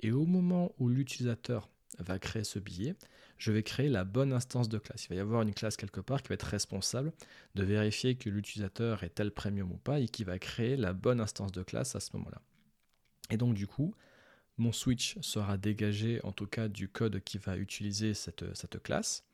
Et 0.00 0.10
au 0.10 0.26
moment 0.26 0.72
où 0.78 0.88
l'utilisateur 0.88 1.68
va 1.98 2.18
créer 2.18 2.44
ce 2.44 2.58
billet, 2.58 2.94
je 3.38 3.52
vais 3.52 3.62
créer 3.62 3.88
la 3.88 4.04
bonne 4.04 4.32
instance 4.32 4.68
de 4.68 4.78
classe. 4.78 5.04
Il 5.04 5.08
va 5.10 5.14
y 5.16 5.20
avoir 5.20 5.42
une 5.42 5.54
classe 5.54 5.76
quelque 5.76 6.00
part 6.00 6.22
qui 6.22 6.28
va 6.28 6.34
être 6.34 6.42
responsable 6.42 7.12
de 7.54 7.64
vérifier 7.64 8.14
que 8.14 8.30
l'utilisateur 8.30 9.02
est 9.02 9.10
tel 9.10 9.30
premium 9.30 9.72
ou 9.72 9.78
pas 9.78 10.00
et 10.00 10.08
qui 10.08 10.24
va 10.24 10.38
créer 10.38 10.76
la 10.76 10.92
bonne 10.92 11.20
instance 11.20 11.52
de 11.52 11.62
classe 11.62 11.96
à 11.96 12.00
ce 12.00 12.10
moment-là. 12.14 12.40
Et 13.30 13.36
donc 13.36 13.54
du 13.54 13.66
coup, 13.66 13.94
mon 14.58 14.72
switch 14.72 15.18
sera 15.20 15.56
dégagé 15.56 16.20
en 16.24 16.32
tout 16.32 16.46
cas 16.46 16.68
du 16.68 16.88
code 16.88 17.20
qui 17.20 17.38
va 17.38 17.56
utiliser 17.56 18.14
cette, 18.14 18.82
classe. 18.82 19.24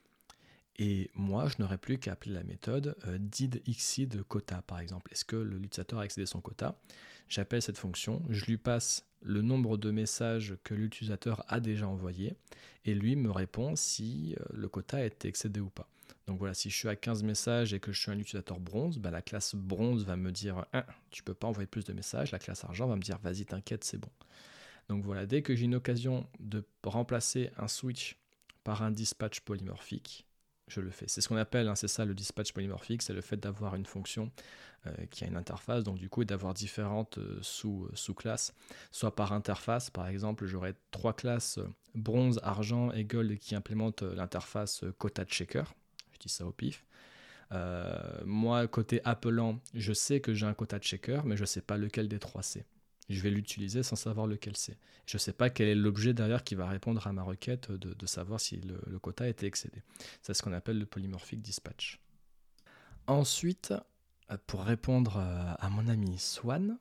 Et 0.79 1.11
moi, 1.15 1.49
je 1.49 1.57
n'aurai 1.59 1.77
plus 1.77 1.99
qu'à 1.99 2.13
appeler 2.13 2.35
la 2.35 2.45
méthode 2.45 2.97
euh, 3.07 3.19
did 3.19 3.63
exceed 3.67 4.23
quota, 4.23 4.63
par 4.63 4.79
exemple. 4.79 5.13
Est-ce 5.13 5.25
que 5.25 5.37
l'utilisateur 5.37 5.99
a 5.99 6.05
excédé 6.05 6.27
son 6.27 6.41
quota? 6.41 6.79
J'appelle 7.29 7.63
cette 7.63 7.79
fonction, 7.79 8.23
je 8.31 8.45
lui 8.47 8.57
passe 8.57 9.05
le 9.23 9.43
nombre 9.43 9.77
de 9.77 9.91
messages 9.91 10.57
que 10.63 10.75
l'utilisateur 10.75 11.45
a 11.49 11.59
déjà 11.59 11.89
envoyés 11.89 12.37
et 12.85 12.95
lui 12.95 13.17
me 13.17 13.31
répond 13.31 13.75
si 13.75 14.37
euh, 14.39 14.45
le 14.55 14.69
quota 14.69 14.99
a 14.99 15.05
été 15.05 15.29
excédé 15.29 15.61
ou 15.61 15.69
pas. 15.69 15.89
Donc 16.29 16.39
voilà, 16.39 16.55
si 16.55 16.71
je 16.71 16.77
suis 16.77 16.89
à 16.89 16.95
15 16.95 17.23
messages 17.23 17.75
et 17.75 17.81
que 17.81 17.91
je 17.91 18.01
suis 18.01 18.11
un 18.11 18.19
utilisateur 18.19 18.61
bronze, 18.61 18.99
bah, 18.99 19.11
la 19.11 19.23
classe 19.23 19.55
bronze 19.55 20.05
va 20.05 20.17
me 20.17 20.31
dire 20.31 20.65
tu 21.11 21.19
tu 21.19 21.23
peux 21.23 21.35
pas 21.35 21.49
envoyer 21.49 21.67
plus 21.67 21.85
de 21.85 21.93
messages, 21.93 22.33
la 22.33 22.39
classe 22.39 22.65
argent 22.65 22.87
va 22.87 22.97
me 22.97 23.01
dire 23.01 23.19
vas-y 23.23 23.45
t'inquiète 23.47 23.83
c'est 23.83 23.99
bon. 23.99 24.11
Donc 24.89 25.05
voilà, 25.05 25.27
dès 25.27 25.43
que 25.43 25.55
j'ai 25.55 25.65
une 25.65 25.75
occasion 25.75 26.27
de 26.39 26.65
remplacer 26.85 27.51
un 27.57 27.67
switch 27.67 28.19
par 28.63 28.83
un 28.83 28.91
dispatch 28.91 29.41
polymorphique, 29.41 30.28
je 30.73 30.81
le 30.81 30.91
fais. 30.91 31.07
C'est 31.09 31.21
ce 31.21 31.29
qu'on 31.29 31.37
appelle, 31.37 31.69
hein, 31.69 31.75
c'est 31.75 31.89
ça 31.89 32.05
le 32.05 32.15
dispatch 32.15 32.53
polymorphique, 32.53 33.03
c'est 33.03 33.13
le 33.13 33.21
fait 33.21 33.37
d'avoir 33.37 33.75
une 33.75 33.87
fonction 33.87 34.31
euh, 34.87 34.93
qui 35.11 35.25
a 35.25 35.27
une 35.27 35.37
interface, 35.37 35.85
donc 35.85 35.99
du 35.99 36.09
coup 36.09 36.25
d'avoir 36.25 36.55
différentes 36.55 37.19
euh, 37.19 37.39
sous, 37.43 37.85
euh, 37.85 37.91
sous-classes, 37.95 38.55
soit 38.91 39.15
par 39.15 39.33
interface, 39.33 39.91
par 39.91 40.07
exemple 40.09 40.47
j'aurai 40.47 40.75
trois 40.91 41.15
classes 41.15 41.59
bronze, 41.95 42.41
argent 42.43 42.93
et 42.93 43.05
gold 43.05 43.39
qui 43.39 43.55
implémentent 43.55 44.03
l'interface 44.03 44.85
quota 44.99 45.25
checker, 45.25 45.65
je 46.13 46.19
dis 46.19 46.29
ça 46.29 46.47
au 46.47 46.53
pif. 46.53 46.85
moi, 48.25 48.69
côté 48.69 49.01
appelant, 49.05 49.59
je 49.75 49.93
sais 49.93 50.21
que 50.21 50.35
j'ai 50.35 50.47
un 50.47 50.55
quota 50.55 50.79
checker, 50.79 51.23
mais 51.25 51.37
je 51.37 51.43
ne 51.43 51.47
sais 51.47 51.63
pas 51.63 51.77
lequel 51.77 52.09
des 52.09 52.19
trois 52.19 52.43
c'est 52.43 52.67
je 53.09 53.21
vais 53.21 53.31
l'utiliser 53.31 53.83
sans 53.83 53.97
savoir 53.97 54.27
lequel 54.27 54.57
c'est. 54.57 54.79
Je 55.07 55.17
ne 55.17 55.19
sais 55.19 55.33
pas 55.33 55.51
quel 55.51 55.69
est 55.69 55.75
l'objet 55.75 56.13
derrière 56.13 56.45
qui 56.45 56.55
va 56.55 56.69
répondre 56.69 57.07
à 57.07 57.13
ma 57.13 57.23
requête 57.23 57.71
de, 57.71 58.07
savoir 58.07 58.41
si 58.41 58.61
le, 58.61 58.99
quota 58.99 59.25
a 59.25 59.29
été 59.29 59.47
excédé. 59.47 59.83
C'est 60.23 60.35
ce 60.35 60.43
qu'on 60.43 60.53
appelle 60.53 60.79
le 60.79 60.87
polymorphic 60.87 61.41
dispatch. 61.41 62.01
Ensuite, 63.07 63.73
pour 64.47 64.63
répondre 64.63 65.17
à 65.17 65.71
mon 65.71 65.89
ami 65.89 66.19
Swan, 66.19 66.79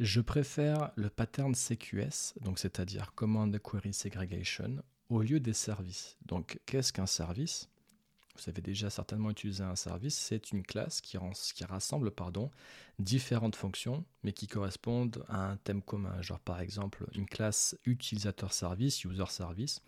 je 0.00 0.20
préfère 0.20 0.90
le 0.96 1.10
pattern 1.10 1.54
CQS, 1.54 2.34
donc 2.40 2.58
c'est-à-dire 2.58 3.14
Command 3.14 3.56
Query 3.60 3.92
Segregation, 3.92 4.82
au 5.10 5.20
lieu 5.20 5.38
des 5.38 5.52
services. 5.52 6.16
Donc, 6.24 6.58
qu'est-ce 6.66 6.92
qu'un 6.92 7.06
service? 7.06 7.68
Vous 8.34 8.48
avez 8.48 8.62
déjà 8.62 8.88
certainement 8.88 9.30
utilisé 9.30 9.62
un 9.62 9.76
service, 9.76 10.16
c'est 10.16 10.52
une 10.52 10.62
classe 10.62 11.00
qui, 11.00 11.18
rassemble 11.64 12.10
pardon, 12.10 12.50
différentes 12.98 13.56
fonctions, 13.56 14.04
mais 14.22 14.32
qui 14.32 14.46
correspondent 14.46 15.24
à 15.28 15.50
un 15.50 15.56
thème 15.58 15.82
commun. 15.82 16.20
Genre 16.22 16.40
par 16.40 16.60
exemple 16.60 17.06
une 17.14 17.26
classe 17.26 17.76
utilisateur 17.84 18.52
service, 18.52 19.04
user 19.04 19.26
service. 19.28 19.82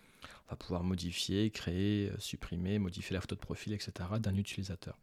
On 0.47 0.51
va 0.51 0.57
pouvoir 0.57 0.85
modifier, 0.85 1.51
créer, 1.51 2.13
supprimer, 2.19 2.79
modifier 2.79 3.15
la 3.15 3.21
photo 3.21 3.35
de 3.35 3.41
profil, 3.41 3.73
etc. 3.73 3.93
d'un 4.21 4.37
utilisateur. 4.37 4.99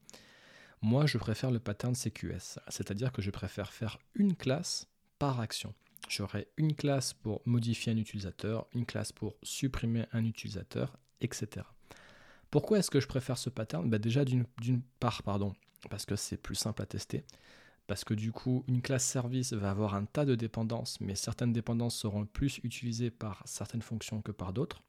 Moi, 0.83 1.05
je 1.05 1.19
préfère 1.19 1.51
le 1.51 1.59
pattern 1.59 1.93
CQS, 1.93 2.59
c'est-à-dire 2.67 3.11
que 3.11 3.21
je 3.21 3.29
préfère 3.29 3.71
faire 3.71 3.99
une 4.15 4.35
classe 4.35 4.87
par 5.19 5.39
action. 5.39 5.75
J'aurai 6.09 6.47
une 6.57 6.75
classe 6.75 7.13
pour 7.13 7.43
modifier 7.45 7.93
un 7.93 7.97
utilisateur, 7.97 8.67
une 8.73 8.87
classe 8.87 9.11
pour 9.11 9.35
supprimer 9.43 10.05
un 10.11 10.25
utilisateur, 10.25 10.97
etc. 11.21 11.65
Pourquoi 12.51 12.79
est-ce 12.79 12.91
que 12.91 12.99
je 12.99 13.07
préfère 13.07 13.37
ce 13.37 13.49
pattern? 13.49 13.89
Bah 13.89 13.97
Déjà 13.97 14.25
d'une 14.25 14.45
part, 14.99 15.23
pardon, 15.23 15.53
parce 15.89 16.05
que 16.05 16.17
c'est 16.17 16.37
plus 16.37 16.55
simple 16.55 16.81
à 16.81 16.85
tester. 16.85 17.23
Parce 17.87 18.03
que 18.03 18.13
du 18.13 18.31
coup, 18.33 18.63
une 18.67 18.81
classe 18.81 19.05
service 19.05 19.53
va 19.53 19.71
avoir 19.71 19.95
un 19.95 20.05
tas 20.05 20.25
de 20.25 20.35
dépendances, 20.35 20.99
mais 20.99 21.15
certaines 21.15 21.53
dépendances 21.53 21.95
seront 21.95 22.25
plus 22.25 22.59
utilisées 22.63 23.09
par 23.09 23.41
certaines 23.45 23.81
fonctions 23.81 24.21
que 24.21 24.33
par 24.33 24.51
d'autres. 24.51 24.83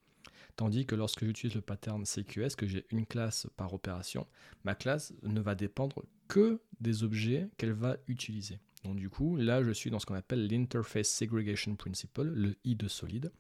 Tandis 0.57 0.87
que 0.87 0.97
lorsque 0.97 1.25
j'utilise 1.25 1.55
le 1.55 1.63
pattern 1.63 2.05
CQS, 2.05 2.57
que 2.57 2.67
j'ai 2.67 2.85
une 2.91 3.07
classe 3.07 3.47
par 3.57 3.73
opération, 3.73 4.27
ma 4.65 4.75
classe 4.75 5.15
ne 5.23 5.41
va 5.41 5.55
dépendre 5.55 6.05
que 6.29 6.61
des 6.81 7.05
objets 7.05 7.49
qu'elle 7.57 7.73
va 7.73 7.97
utiliser. 8.09 8.59
Donc 8.85 8.97
du 8.97 9.09
coup, 9.09 9.37
là, 9.37 9.63
je 9.63 9.71
suis 9.71 9.91
dans 9.91 10.01
ce 10.01 10.07
qu'on 10.07 10.15
appelle 10.15 10.49
l'Interface 10.49 11.09
Segregation 11.09 11.77
Principle, 11.77 12.25
le 12.25 12.57
I 12.65 12.75
de 12.75 12.89
solide. 12.89 13.33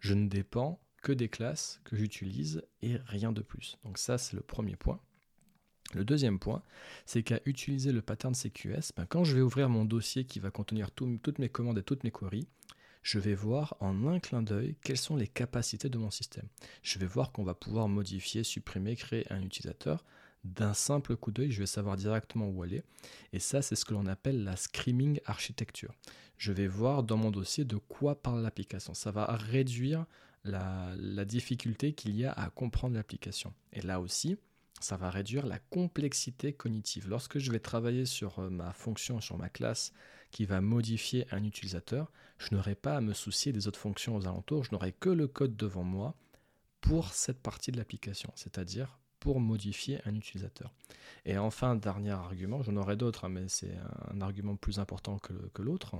Je 0.00 0.14
ne 0.14 0.28
dépends 0.28 0.80
que 1.02 1.12
des 1.12 1.28
classes 1.28 1.80
que 1.84 1.96
j'utilise 1.96 2.62
et 2.82 2.96
rien 3.06 3.32
de 3.32 3.42
plus. 3.42 3.78
Donc 3.84 3.98
ça, 3.98 4.18
c'est 4.18 4.36
le 4.36 4.42
premier 4.42 4.76
point. 4.76 5.00
Le 5.94 6.04
deuxième 6.04 6.38
point, 6.38 6.62
c'est 7.06 7.22
qu'à 7.22 7.40
utiliser 7.46 7.92
le 7.92 8.02
pattern 8.02 8.34
CQS, 8.34 8.92
ben 8.96 9.06
quand 9.06 9.24
je 9.24 9.34
vais 9.34 9.40
ouvrir 9.40 9.70
mon 9.70 9.86
dossier 9.86 10.24
qui 10.24 10.38
va 10.38 10.50
contenir 10.50 10.90
toutes 10.90 11.38
mes 11.38 11.48
commandes 11.48 11.78
et 11.78 11.82
toutes 11.82 12.04
mes 12.04 12.10
queries, 12.10 12.46
je 13.02 13.18
vais 13.18 13.34
voir 13.34 13.74
en 13.80 14.06
un 14.06 14.20
clin 14.20 14.42
d'œil 14.42 14.76
quelles 14.82 14.98
sont 14.98 15.16
les 15.16 15.28
capacités 15.28 15.88
de 15.88 15.96
mon 15.96 16.10
système. 16.10 16.46
Je 16.82 16.98
vais 16.98 17.06
voir 17.06 17.32
qu'on 17.32 17.44
va 17.44 17.54
pouvoir 17.54 17.88
modifier, 17.88 18.44
supprimer, 18.44 18.96
créer 18.96 19.24
un 19.32 19.40
utilisateur. 19.40 20.04
D'un 20.44 20.74
simple 20.74 21.16
coup 21.16 21.32
d'œil, 21.32 21.50
je 21.50 21.60
vais 21.60 21.66
savoir 21.66 21.96
directement 21.96 22.48
où 22.48 22.62
aller. 22.62 22.82
Et 23.32 23.38
ça, 23.38 23.62
c'est 23.62 23.76
ce 23.76 23.84
que 23.84 23.94
l'on 23.94 24.06
appelle 24.06 24.44
la 24.44 24.56
screaming 24.56 25.20
architecture. 25.24 25.94
Je 26.36 26.52
vais 26.52 26.68
voir 26.68 27.02
dans 27.02 27.16
mon 27.16 27.30
dossier 27.30 27.64
de 27.64 27.76
quoi 27.76 28.22
parle 28.22 28.42
l'application. 28.42 28.92
Ça 28.94 29.10
va 29.10 29.24
réduire 29.24 30.04
la, 30.44 31.24
difficulté 31.24 31.92
qu'il 31.92 32.16
y 32.16 32.24
a 32.24 32.32
à 32.32 32.50
comprendre 32.50 32.96
l'application. 32.96 33.52
Et 33.72 33.82
là 33.82 34.00
aussi, 34.00 34.36
ça 34.80 34.96
va 34.96 35.10
réduire 35.10 35.46
la 35.46 35.58
complexité 35.58 36.52
cognitive. 36.52 37.08
Lorsque 37.08 37.38
je 37.38 37.50
vais 37.50 37.58
travailler 37.58 38.06
sur 38.06 38.38
euh, 38.38 38.50
ma 38.50 38.72
fonction, 38.72 39.20
sur 39.20 39.36
ma 39.36 39.48
classe 39.48 39.92
qui 40.30 40.44
va 40.44 40.60
modifier 40.60 41.26
un 41.32 41.44
utilisateur, 41.44 42.12
je 42.38 42.54
n'aurai 42.54 42.74
pas 42.74 42.96
à 42.96 43.00
me 43.00 43.12
soucier 43.12 43.52
des 43.52 43.66
autres 43.66 43.80
fonctions 43.80 44.16
aux 44.16 44.26
alentours, 44.26 44.64
je 44.64 44.72
n'aurai 44.72 44.92
que 44.92 45.10
le 45.10 45.26
code 45.26 45.56
devant 45.56 45.82
moi 45.82 46.14
pour 46.80 47.12
cette 47.12 47.40
partie 47.40 47.72
de 47.72 47.76
l'application, 47.76 48.32
c'est-à-dire 48.36 48.98
pour 49.18 49.40
modifier 49.40 50.00
un 50.04 50.14
utilisateur. 50.14 50.72
Et 51.24 51.38
enfin, 51.38 51.74
dernier 51.74 52.10
argument, 52.10 52.62
j'en 52.62 52.76
aurai 52.76 52.96
d'autres, 52.96 53.24
hein, 53.24 53.30
mais 53.30 53.48
c'est 53.48 53.74
un 54.12 54.20
argument 54.20 54.54
plus 54.54 54.78
important 54.78 55.18
que 55.18 55.62
l'autre. 55.62 55.96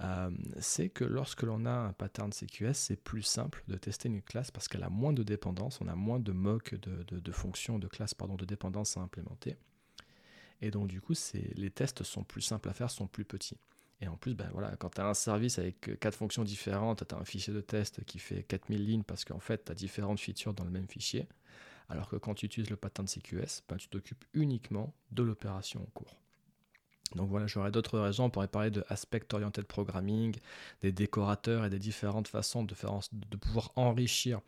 Euh, 0.00 0.30
c'est 0.58 0.88
que 0.88 1.04
lorsque 1.04 1.42
l'on 1.42 1.64
a 1.64 1.70
un 1.70 1.92
pattern 1.92 2.32
CQS, 2.32 2.74
c'est 2.74 2.96
plus 2.96 3.22
simple 3.22 3.62
de 3.68 3.76
tester 3.76 4.08
une 4.08 4.22
classe 4.22 4.50
parce 4.50 4.68
qu'elle 4.68 4.82
a 4.82 4.90
moins 4.90 5.12
de 5.12 5.22
dépendance, 5.22 5.80
on 5.80 5.88
a 5.88 5.94
moins 5.94 6.18
de 6.18 6.32
mock 6.32 6.74
de, 6.74 7.04
de, 7.04 7.32
fonctions, 7.32 7.78
de 7.78 7.86
classes 7.86 8.14
pardon, 8.14 8.34
de 8.34 8.44
dépendance 8.44 8.96
à 8.96 9.00
implémenter. 9.00 9.56
Et 10.60 10.70
donc 10.70 10.88
du 10.88 11.00
coup, 11.00 11.14
les 11.54 11.70
tests 11.70 12.02
sont 12.02 12.24
plus 12.24 12.40
simples 12.40 12.68
à 12.68 12.72
faire, 12.72 12.90
sont 12.90 13.06
plus 13.06 13.24
petits. 13.24 13.58
Et 14.00 14.08
en 14.08 14.16
plus, 14.16 14.34
ben 14.34 14.48
voilà, 14.52 14.74
quand 14.76 14.90
tu 14.90 15.00
as 15.00 15.06
un 15.06 15.14
service 15.14 15.60
avec 15.60 15.98
quatre 16.00 16.16
fonctions 16.16 16.42
différentes, 16.42 17.06
tu 17.06 17.14
as 17.14 17.18
un 17.18 17.24
fichier 17.24 17.54
de 17.54 17.60
test 17.60 18.04
qui 18.04 18.18
fait 18.18 18.42
4000 18.42 18.84
lignes 18.84 19.04
parce 19.04 19.24
qu'en 19.24 19.38
fait, 19.38 19.64
tu 19.64 19.72
as 19.72 19.76
différentes 19.76 20.18
features 20.18 20.54
dans 20.54 20.64
le 20.64 20.70
même 20.70 20.88
fichier. 20.88 21.28
Alors 21.88 22.08
que 22.08 22.16
quand 22.16 22.34
tu 22.34 22.46
utilises 22.46 22.70
le 22.70 22.76
pattern 22.76 23.06
CQS, 23.06 23.62
ben, 23.68 23.76
tu 23.76 23.88
t'occupes 23.88 24.24
uniquement 24.34 24.92
de 25.12 25.22
l'opération 25.22 25.82
en 25.82 25.90
cours. 25.94 26.21
Donc 27.16 27.30
voilà, 27.30 27.46
j'aurais 27.46 27.70
d'autres 27.70 27.98
raisons. 27.98 28.24
On 28.24 28.30
pourrait 28.30 28.48
parler 28.48 28.70
de 28.70 28.84
aspect 28.88 29.22
oriented 29.32 29.66
programming, 29.66 30.36
des 30.80 30.92
décorateurs 30.92 31.64
et 31.64 31.70
des 31.70 31.78
différentes 31.78 32.28
façons 32.28 32.64
de, 32.64 32.74
de 33.30 33.36
pouvoir 33.36 33.72
enrichir 33.76 34.40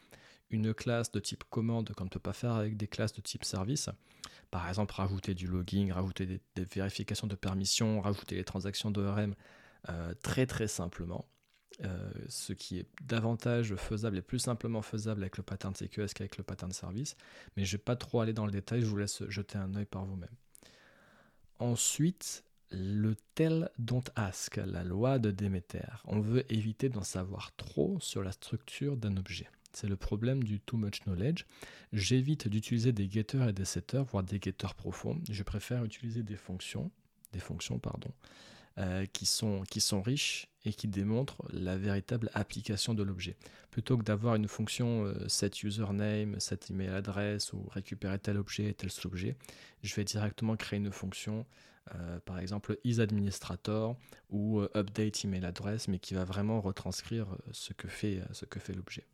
une 0.50 0.72
classe 0.72 1.10
de 1.10 1.20
type 1.20 1.44
commande 1.50 1.92
qu'on 1.94 2.04
ne 2.04 2.08
peut 2.08 2.20
pas 2.20 2.32
faire 2.32 2.52
avec 2.52 2.76
des 2.76 2.86
classes 2.86 3.12
de 3.12 3.20
type 3.20 3.44
service. 3.44 3.90
Par 4.50 4.68
exemple, 4.68 4.94
rajouter 4.94 5.34
du 5.34 5.46
logging, 5.46 5.90
rajouter 5.92 6.26
des, 6.26 6.64
vérifications 6.64 7.26
de 7.26 7.34
permission, 7.34 8.00
rajouter 8.00 8.36
les 8.36 8.44
transactions 8.44 8.90
d'ORM 8.90 9.34
euh, 9.88 10.14
très 10.22 10.46
très 10.46 10.68
simplement. 10.68 11.26
Euh, 11.82 12.12
ce 12.28 12.52
qui 12.52 12.78
est 12.78 12.86
davantage 13.02 13.74
faisable 13.74 14.16
et 14.16 14.22
plus 14.22 14.38
simplement 14.38 14.80
faisable 14.80 15.22
avec 15.22 15.36
le 15.36 15.42
pattern 15.42 15.74
CQS 15.74 16.14
qu'avec 16.14 16.36
le 16.36 16.44
pattern 16.44 16.70
service. 16.70 17.16
Mais 17.56 17.64
je 17.64 17.74
ne 17.74 17.78
vais 17.78 17.82
pas 17.82 17.96
trop 17.96 18.20
aller 18.20 18.32
dans 18.32 18.46
le 18.46 18.52
détail, 18.52 18.82
je 18.82 18.86
vous 18.86 18.96
laisse 18.96 19.28
jeter 19.28 19.58
un 19.58 19.74
œil 19.74 19.86
par 19.86 20.04
vous-même. 20.04 20.30
Ensuite, 21.58 22.44
le 22.74 23.14
tel 23.34 23.70
don't 23.78 24.04
ask, 24.16 24.56
la 24.56 24.84
loi 24.84 25.18
de 25.18 25.30
Déméter. 25.30 26.02
On 26.04 26.20
veut 26.20 26.44
éviter 26.52 26.88
d'en 26.88 27.04
savoir 27.04 27.54
trop 27.56 27.98
sur 28.00 28.22
la 28.22 28.32
structure 28.32 28.96
d'un 28.96 29.16
objet. 29.16 29.48
C'est 29.72 29.88
le 29.88 29.96
problème 29.96 30.44
du 30.44 30.60
too 30.60 30.76
much 30.76 31.00
knowledge. 31.02 31.46
J'évite 31.92 32.48
d'utiliser 32.48 32.92
des 32.92 33.10
getters 33.10 33.48
et 33.48 33.52
des 33.52 33.64
setters, 33.64 34.04
voire 34.04 34.22
des 34.22 34.40
getters 34.40 34.74
profonds. 34.74 35.20
Je 35.28 35.42
préfère 35.42 35.84
utiliser 35.84 36.22
des 36.22 36.36
fonctions, 36.36 36.90
des 37.32 37.40
fonctions 37.40 37.78
pardon, 37.78 38.10
euh, 38.78 39.04
qui, 39.06 39.26
sont, 39.26 39.62
qui 39.62 39.80
sont 39.80 40.00
riches 40.00 40.48
et 40.64 40.72
qui 40.72 40.86
démontrent 40.86 41.42
la 41.52 41.76
véritable 41.76 42.30
application 42.34 42.94
de 42.94 43.02
l'objet. 43.02 43.36
Plutôt 43.70 43.98
que 43.98 44.04
d'avoir 44.04 44.36
une 44.36 44.48
fonction 44.48 45.06
euh, 45.06 45.28
set 45.28 45.62
username, 45.64 46.38
set 46.38 46.70
email 46.70 46.90
address 46.90 47.52
ou 47.52 47.66
récupérer 47.68 48.18
tel 48.18 48.38
objet, 48.38 48.72
tel 48.74 48.90
objet, 49.04 49.36
je 49.82 49.94
vais 49.96 50.04
directement 50.04 50.56
créer 50.56 50.78
une 50.78 50.92
fonction 50.92 51.46
euh, 51.94 52.18
par 52.24 52.38
exemple 52.38 52.78
isAdministrator 52.84 53.96
ou 54.30 54.60
euh, 54.60 54.84
mais 55.88 55.98
qui 55.98 56.14
va 56.14 56.24
vraiment 56.24 56.60
retranscrire 56.60 57.32
euh, 57.32 57.36
ce 57.52 57.74
que 57.74 57.88
fait, 57.88 58.22
ce 58.32 58.46
que 58.46 58.58
fait 58.58 58.72
l'objet. 58.72 59.06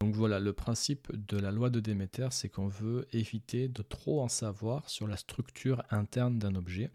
Donc 0.00 0.14
voilà, 0.14 0.38
le 0.38 0.52
principe 0.52 1.10
de 1.14 1.36
la 1.36 1.50
loi 1.50 1.70
de 1.70 1.80
Demeter, 1.80 2.28
c'est 2.32 2.48
qu'on 2.48 2.68
veut 2.68 3.06
éviter 3.12 3.68
de 3.68 3.82
trop 3.82 4.20
en 4.20 4.28
savoir 4.28 4.88
sur 4.88 5.06
la 5.06 5.16
structure 5.16 5.82
interne 5.90 6.38
d'un 6.38 6.54
objet 6.54 6.90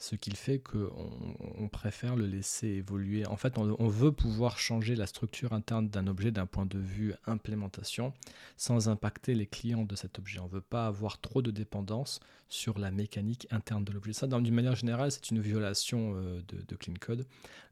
ce 0.00 0.16
qui 0.16 0.30
fait 0.30 0.58
qu'on 0.58 1.68
préfère 1.70 2.16
le 2.16 2.24
laisser 2.26 2.68
évoluer. 2.68 3.26
En 3.26 3.36
fait, 3.36 3.58
on, 3.58 3.88
veut 3.88 4.12
pouvoir 4.12 4.58
changer 4.58 4.96
la 4.96 5.06
structure 5.06 5.52
interne 5.52 5.90
d'un 5.90 6.06
objet 6.06 6.30
d'un 6.30 6.46
point 6.46 6.64
de 6.64 6.78
vue 6.78 7.12
implémentation 7.26 8.14
sans 8.56 8.88
impacter 8.88 9.34
les 9.34 9.46
clients 9.46 9.84
de 9.84 9.94
cet 9.94 10.18
objet. 10.18 10.38
On 10.40 10.46
ne 10.46 10.52
veut 10.52 10.62
pas 10.62 10.86
avoir 10.86 11.20
trop 11.20 11.42
de 11.42 11.50
dépendance 11.50 12.20
sur 12.48 12.78
la 12.78 12.90
mécanique 12.90 13.46
interne 13.50 13.84
de 13.84 13.92
l'objet. 13.92 14.14
Ça, 14.14 14.26
d'une 14.26 14.54
manière 14.54 14.74
générale, 14.74 15.12
c'est 15.12 15.30
une 15.30 15.40
violation 15.40 16.14
euh, 16.16 16.40
de, 16.48 16.76
clean 16.76 16.94
code. 16.98 17.26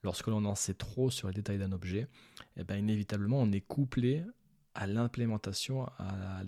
Lorsque 0.05 0.27
l'on 0.27 0.45
en 0.45 0.55
sait 0.55 0.75
trop 0.75 1.11
sur 1.11 1.29
les 1.29 1.35
détails 1.35 1.59
d'un 1.59 1.73
objet, 1.73 2.09
eh 2.59 2.63
ben, 2.63 2.77
inévitablement, 2.77 3.41
on 3.41 3.51
est 3.53 3.63
couplé 3.63 4.23
à 4.79 4.87
l'implémentation, 4.87 5.87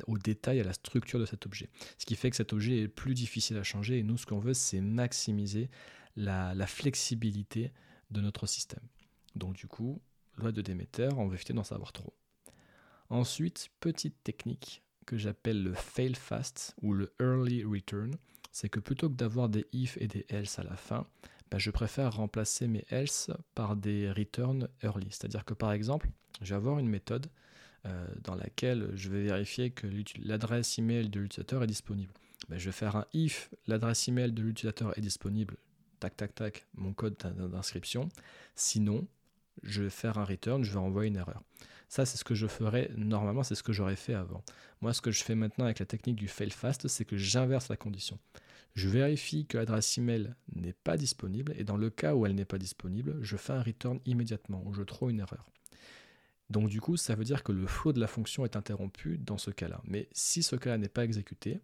au 0.06 0.16
détail, 0.16 0.60
à 0.60 0.64
la 0.64 0.72
structure 0.72 1.18
de 1.18 1.26
cet 1.26 1.46
objet. 1.46 1.68
Ce 1.98 2.06
qui 2.06 2.14
fait 2.14 2.30
que 2.30 2.36
cet 2.36 2.52
objet 2.52 2.82
est 2.82 2.88
plus 2.88 3.12
difficile 3.12 3.56
à 3.56 3.64
changer 3.64 3.98
et 3.98 4.02
nous, 4.04 4.16
ce 4.16 4.24
qu'on 4.24 4.38
veut, 4.38 4.54
c'est 4.54 4.80
maximiser 4.80 5.68
la, 6.14 6.54
flexibilité 6.68 7.72
de 8.12 8.20
notre 8.20 8.46
système. 8.46 8.84
Donc 9.34 9.54
du 9.54 9.66
coup, 9.66 10.00
loi 10.36 10.52
de 10.52 10.62
Demeter, 10.62 11.08
on 11.16 11.26
veut 11.26 11.34
éviter 11.34 11.52
d'en 11.52 11.64
savoir 11.64 11.92
trop. 11.92 12.14
Ensuite, 13.08 13.68
petite 13.80 14.22
technique 14.22 14.84
que 15.06 15.18
j'appelle 15.18 15.64
le 15.64 15.74
fail 15.74 16.14
fast 16.14 16.76
ou 16.82 16.92
le 16.92 17.12
early 17.20 17.64
return, 17.64 18.14
c'est 18.52 18.68
que 18.68 18.78
plutôt 18.78 19.08
que 19.08 19.16
d'avoir 19.16 19.48
des 19.48 19.66
if 19.72 19.96
et 20.00 20.06
des 20.06 20.24
else 20.28 20.60
à 20.60 20.62
la 20.62 20.76
fin, 20.76 21.04
ben, 21.50 21.58
je 21.58 21.72
préfère 21.72 22.14
remplacer 22.14 22.68
mes 22.68 22.84
else 22.90 23.28
par 23.56 23.74
des 23.74 24.12
return 24.12 24.68
early. 24.84 25.08
C'est-à-dire 25.10 25.44
que 25.44 25.54
par 25.54 25.72
exemple, 25.72 26.08
je 26.42 26.50
vais 26.50 26.56
avoir 26.56 26.78
une 26.78 26.88
méthode 26.88 27.26
dans 28.22 28.34
laquelle 28.34 28.90
je 28.94 29.08
vais 29.08 29.22
vérifier 29.22 29.70
que 29.70 29.86
l'adresse 30.22 30.78
email 30.78 31.08
de 31.08 31.20
l'utilisateur 31.20 31.62
est 31.62 31.66
disponible. 31.66 32.12
Ben, 32.48 32.58
je 32.58 32.66
vais 32.66 32.72
faire 32.72 32.96
un 32.96 33.06
if 33.12 33.50
l'adresse 33.66 34.08
email 34.08 34.32
de 34.32 34.42
l'utilisateur 34.42 34.96
est 34.98 35.02
disponible, 35.02 35.56
tac 35.98 36.16
tac 36.16 36.34
tac, 36.34 36.66
mon 36.74 36.92
code 36.92 37.16
d'inscription. 37.16 38.08
Sinon, 38.54 39.06
je 39.62 39.82
vais 39.82 39.90
faire 39.90 40.18
un 40.18 40.24
return, 40.24 40.64
je 40.64 40.72
vais 40.72 40.78
envoyer 40.78 41.08
une 41.08 41.16
erreur. 41.16 41.42
Ça, 41.88 42.06
c'est 42.06 42.16
ce 42.16 42.24
que 42.24 42.34
je 42.34 42.46
ferais 42.46 42.90
normalement, 42.96 43.42
c'est 43.42 43.54
ce 43.54 43.62
que 43.62 43.72
j'aurais 43.72 43.96
fait 43.96 44.14
avant. 44.14 44.44
Moi, 44.80 44.94
ce 44.94 45.00
que 45.00 45.10
je 45.10 45.22
fais 45.24 45.34
maintenant 45.34 45.64
avec 45.64 45.80
la 45.80 45.86
technique 45.86 46.16
du 46.16 46.28
fail 46.28 46.50
fast, 46.50 46.88
c'est 46.88 47.04
que 47.04 47.16
j'inverse 47.16 47.68
la 47.68 47.76
condition. 47.76 48.18
Je 48.74 48.88
vérifie 48.88 49.46
que 49.46 49.58
l'adresse 49.58 49.98
email 49.98 50.34
n'est 50.54 50.72
pas 50.72 50.96
disponible 50.96 51.52
et 51.56 51.64
dans 51.64 51.76
le 51.76 51.90
cas 51.90 52.14
où 52.14 52.24
elle 52.24 52.36
n'est 52.36 52.44
pas 52.44 52.58
disponible, 52.58 53.18
je 53.20 53.36
fais 53.36 53.52
un 53.52 53.62
return 53.62 53.98
immédiatement 54.06 54.62
où 54.64 54.72
je 54.72 54.82
trouve 54.82 55.10
une 55.10 55.20
erreur. 55.20 55.50
Donc 56.50 56.68
du 56.68 56.80
coup, 56.80 56.96
ça 56.96 57.14
veut 57.14 57.24
dire 57.24 57.42
que 57.42 57.52
le 57.52 57.66
flow 57.66 57.92
de 57.92 58.00
la 58.00 58.08
fonction 58.08 58.44
est 58.44 58.56
interrompu 58.56 59.18
dans 59.18 59.38
ce 59.38 59.50
cas-là. 59.50 59.80
Mais 59.84 60.08
si 60.12 60.42
ce 60.42 60.56
cas-là 60.56 60.78
n'est 60.78 60.88
pas 60.88 61.04
exécuté, 61.04 61.60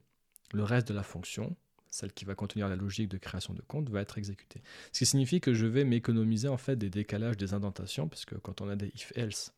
le 0.52 0.62
reste 0.62 0.88
de 0.88 0.94
la 0.94 1.02
fonction, 1.02 1.56
celle 1.90 2.12
qui 2.12 2.24
va 2.24 2.34
contenir 2.34 2.68
la 2.68 2.76
logique 2.76 3.08
de 3.08 3.18
création 3.18 3.52
de 3.52 3.62
compte, 3.62 3.90
va 3.90 4.00
être 4.00 4.16
exécutée. 4.16 4.62
Ce 4.92 4.98
qui 5.00 5.06
signifie 5.06 5.40
que 5.40 5.54
je 5.54 5.66
vais 5.66 5.84
m'économiser 5.84 6.48
en 6.48 6.56
fait 6.56 6.76
des 6.76 6.90
décalages, 6.90 7.36
des 7.36 7.52
indentations, 7.52 8.08
puisque 8.08 8.38
quand 8.38 8.60
on 8.60 8.68
a 8.68 8.76
des 8.76 8.88
if-else 8.94 9.52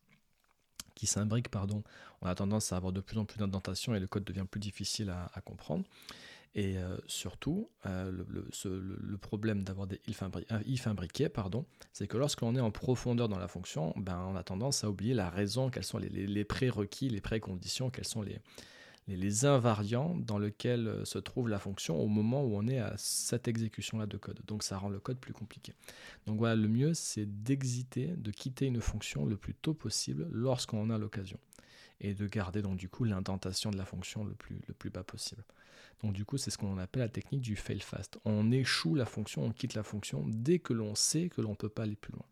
qui 0.95 1.05
s'imbriquent, 1.05 1.49
pardon, 1.49 1.83
on 2.21 2.27
a 2.27 2.35
tendance 2.35 2.73
à 2.73 2.77
avoir 2.77 2.91
de 2.91 2.99
plus 2.99 3.17
en 3.17 3.25
plus 3.25 3.37
d'indentations 3.37 3.93
et 3.93 3.99
le 3.99 4.07
code 4.07 4.23
devient 4.23 4.45
plus 4.49 4.59
difficile 4.59 5.09
à 5.09 5.41
comprendre. 5.41 5.85
Et 6.55 6.77
euh, 6.77 6.97
surtout, 7.05 7.69
euh, 7.85 8.11
le, 8.11 9.17
problème 9.17 9.63
d'avoir 9.63 9.85
des 9.85 10.01
if, 10.07 10.87
imbriqués, 10.87 11.29
pardon, 11.29 11.65
c'est 11.93 12.07
que 12.07 12.17
lorsque 12.17 12.41
l'on 12.41 12.55
est 12.55 12.59
en 12.59 12.71
profondeur 12.71 13.29
dans 13.29 13.37
la 13.37 13.47
fonction, 13.47 13.93
ben, 13.97 14.19
on 14.27 14.35
a 14.35 14.43
tendance 14.43 14.83
à 14.83 14.89
oublier 14.89 15.13
la 15.13 15.29
raison, 15.29 15.69
quels 15.69 15.83
sont 15.83 15.99
les, 15.99 16.43
prérequis, 16.45 17.09
les 17.09 17.21
préconditions, 17.21 17.91
quels 17.91 18.07
sont 18.07 18.23
les, 18.23 18.39
les, 19.07 19.45
invariants 19.45 20.15
dans 20.17 20.39
lesquels 20.39 20.87
euh, 20.87 21.05
se 21.05 21.19
trouve 21.19 21.49
la 21.49 21.59
fonction 21.59 21.99
au 21.99 22.07
moment 22.07 22.43
où 22.43 22.55
on 22.55 22.67
est 22.67 22.79
à 22.79 22.95
cette 22.97 23.47
exécution-là 23.47 24.07
de 24.07 24.17
code. 24.17 24.39
Donc 24.47 24.63
ça 24.63 24.77
rend 24.79 24.89
le 24.89 24.99
code 24.99 25.19
plus 25.19 25.33
compliqué. 25.33 25.73
Donc 26.25 26.39
voilà, 26.39 26.55
le 26.55 26.67
mieux, 26.67 26.95
c'est 26.95 27.27
d'exiter, 27.27 28.07
de 28.07 28.31
quitter 28.31 28.65
une 28.65 28.81
fonction 28.81 29.23
le 29.25 29.37
plus 29.37 29.53
tôt 29.53 29.75
possible 29.75 30.27
lorsqu'on 30.31 30.81
en 30.81 30.89
a 30.89 30.97
l'occasion. 30.97 31.39
Et 32.01 32.13
de 32.13 32.27
garder 32.27 32.61
donc 32.61 32.77
du 32.77 32.87
coup 32.87 33.03
l'indentation 33.03 33.71
de 33.71 33.77
la 33.77 33.85
fonction 33.85 34.23
le 34.23 34.33
plus, 34.33 34.61
le 34.67 34.73
plus 34.73 34.89
bas 34.89 35.03
possible. 35.03 35.43
Donc 36.01 36.13
du 36.13 36.25
coup, 36.25 36.37
c'est 36.37 36.49
ce 36.49 36.57
qu'on 36.57 36.77
appelle 36.77 37.01
la 37.01 37.09
technique 37.09 37.41
du 37.41 37.55
fail 37.55 37.79
fast. 37.79 38.19
On 38.25 38.51
échoue 38.51 38.95
la 38.95 39.05
fonction, 39.05 39.43
on 39.43 39.51
quitte 39.51 39.73
la 39.73 39.83
fonction 39.83 40.23
dès 40.27 40.59
que 40.59 40.73
l'on 40.73 40.95
sait 40.95 41.29
que 41.29 41.41
l'on 41.41 41.51
ne 41.51 41.55
peut 41.55 41.69
pas 41.69 41.83
aller 41.83 41.95
plus 41.95 42.13
loin. 42.13 42.25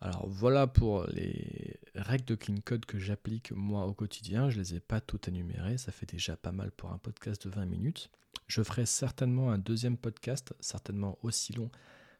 Alors 0.00 0.28
voilà 0.28 0.66
pour 0.66 1.04
les 1.06 1.80
règles 1.94 2.26
de 2.26 2.34
clean 2.34 2.58
code 2.64 2.84
que 2.84 2.98
j'applique 2.98 3.52
moi 3.52 3.86
au 3.86 3.94
quotidien. 3.94 4.50
Je 4.50 4.58
ne 4.58 4.62
les 4.62 4.74
ai 4.76 4.80
pas 4.80 5.00
toutes 5.00 5.28
énumérées, 5.28 5.78
ça 5.78 5.90
fait 5.90 6.06
déjà 6.06 6.36
pas 6.36 6.52
mal 6.52 6.70
pour 6.70 6.92
un 6.92 6.98
podcast 6.98 7.46
de 7.46 7.52
20 7.52 7.66
minutes. 7.66 8.10
Je 8.46 8.62
ferai 8.62 8.86
certainement 8.86 9.50
un 9.50 9.58
deuxième 9.58 9.96
podcast, 9.96 10.54
certainement 10.60 11.18
aussi 11.22 11.54
long, 11.54 11.70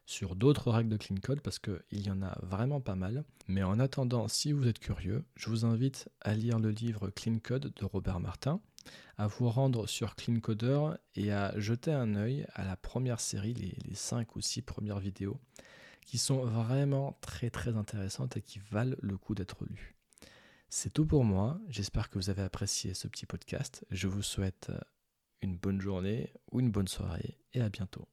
sur 0.07 0.37
d'autres 0.37 0.71
règles 0.71 0.89
de 0.89 0.97
clean 0.97 1.17
code 1.21 1.41
parce 1.41 1.59
qu'il 1.59 1.83
y 1.91 2.09
en 2.09 2.23
a 2.23 2.39
vraiment 2.41 2.79
pas 2.79 2.95
mal. 2.95 3.25
Mais 3.47 3.61
en 3.61 3.77
attendant, 3.77 4.27
si 4.27 4.53
vous 4.53 4.67
êtes 4.67 4.79
curieux, 4.79 5.23
je 5.35 5.49
vous 5.49 5.65
invite 5.65 6.09
à 6.21 6.33
lire 6.33 6.59
le 6.59 6.71
livre 6.71 7.09
Clean 7.09 7.37
Code 7.43 7.73
de 7.75 7.85
Robert 7.85 8.19
Martin 8.19 8.61
à 9.17 9.27
vous 9.27 9.49
rendre 9.49 9.85
sur 9.85 10.15
Clean 10.15 10.39
Coder 10.39 10.91
et 11.15 11.33
à 11.33 11.59
jeter 11.59 11.91
un 11.91 12.15
œil 12.15 12.47
à 12.53 12.63
la 12.63 12.77
première 12.77 13.19
série, 13.19 13.53
les, 13.53 13.75
les 13.85 13.95
5 13.95 14.35
ou 14.37 14.41
6 14.41 14.61
premières 14.61 14.99
vidéos, 14.99 15.39
qui 16.05 16.17
sont 16.17 16.45
vraiment 16.45 17.17
très 17.19 17.49
très 17.49 17.75
intéressantes 17.75 18.37
et 18.37 18.41
qui 18.41 18.59
valent 18.71 18.95
le 19.01 19.17
coup 19.17 19.35
d'être 19.35 19.65
lues. 19.65 19.97
C'est 20.69 20.93
tout 20.93 21.05
pour 21.05 21.25
moi, 21.25 21.59
j'espère 21.67 22.09
que 22.09 22.17
vous 22.17 22.29
avez 22.29 22.43
apprécié 22.43 22.93
ce 22.93 23.09
petit 23.09 23.25
podcast. 23.25 23.85
Je 23.91 24.07
vous 24.07 24.23
souhaite 24.23 24.71
une 25.41 25.57
bonne 25.57 25.81
journée 25.81 26.31
ou 26.51 26.61
une 26.61 26.71
bonne 26.71 26.87
soirée 26.87 27.37
et 27.53 27.61
à 27.61 27.69
bientôt. 27.69 28.07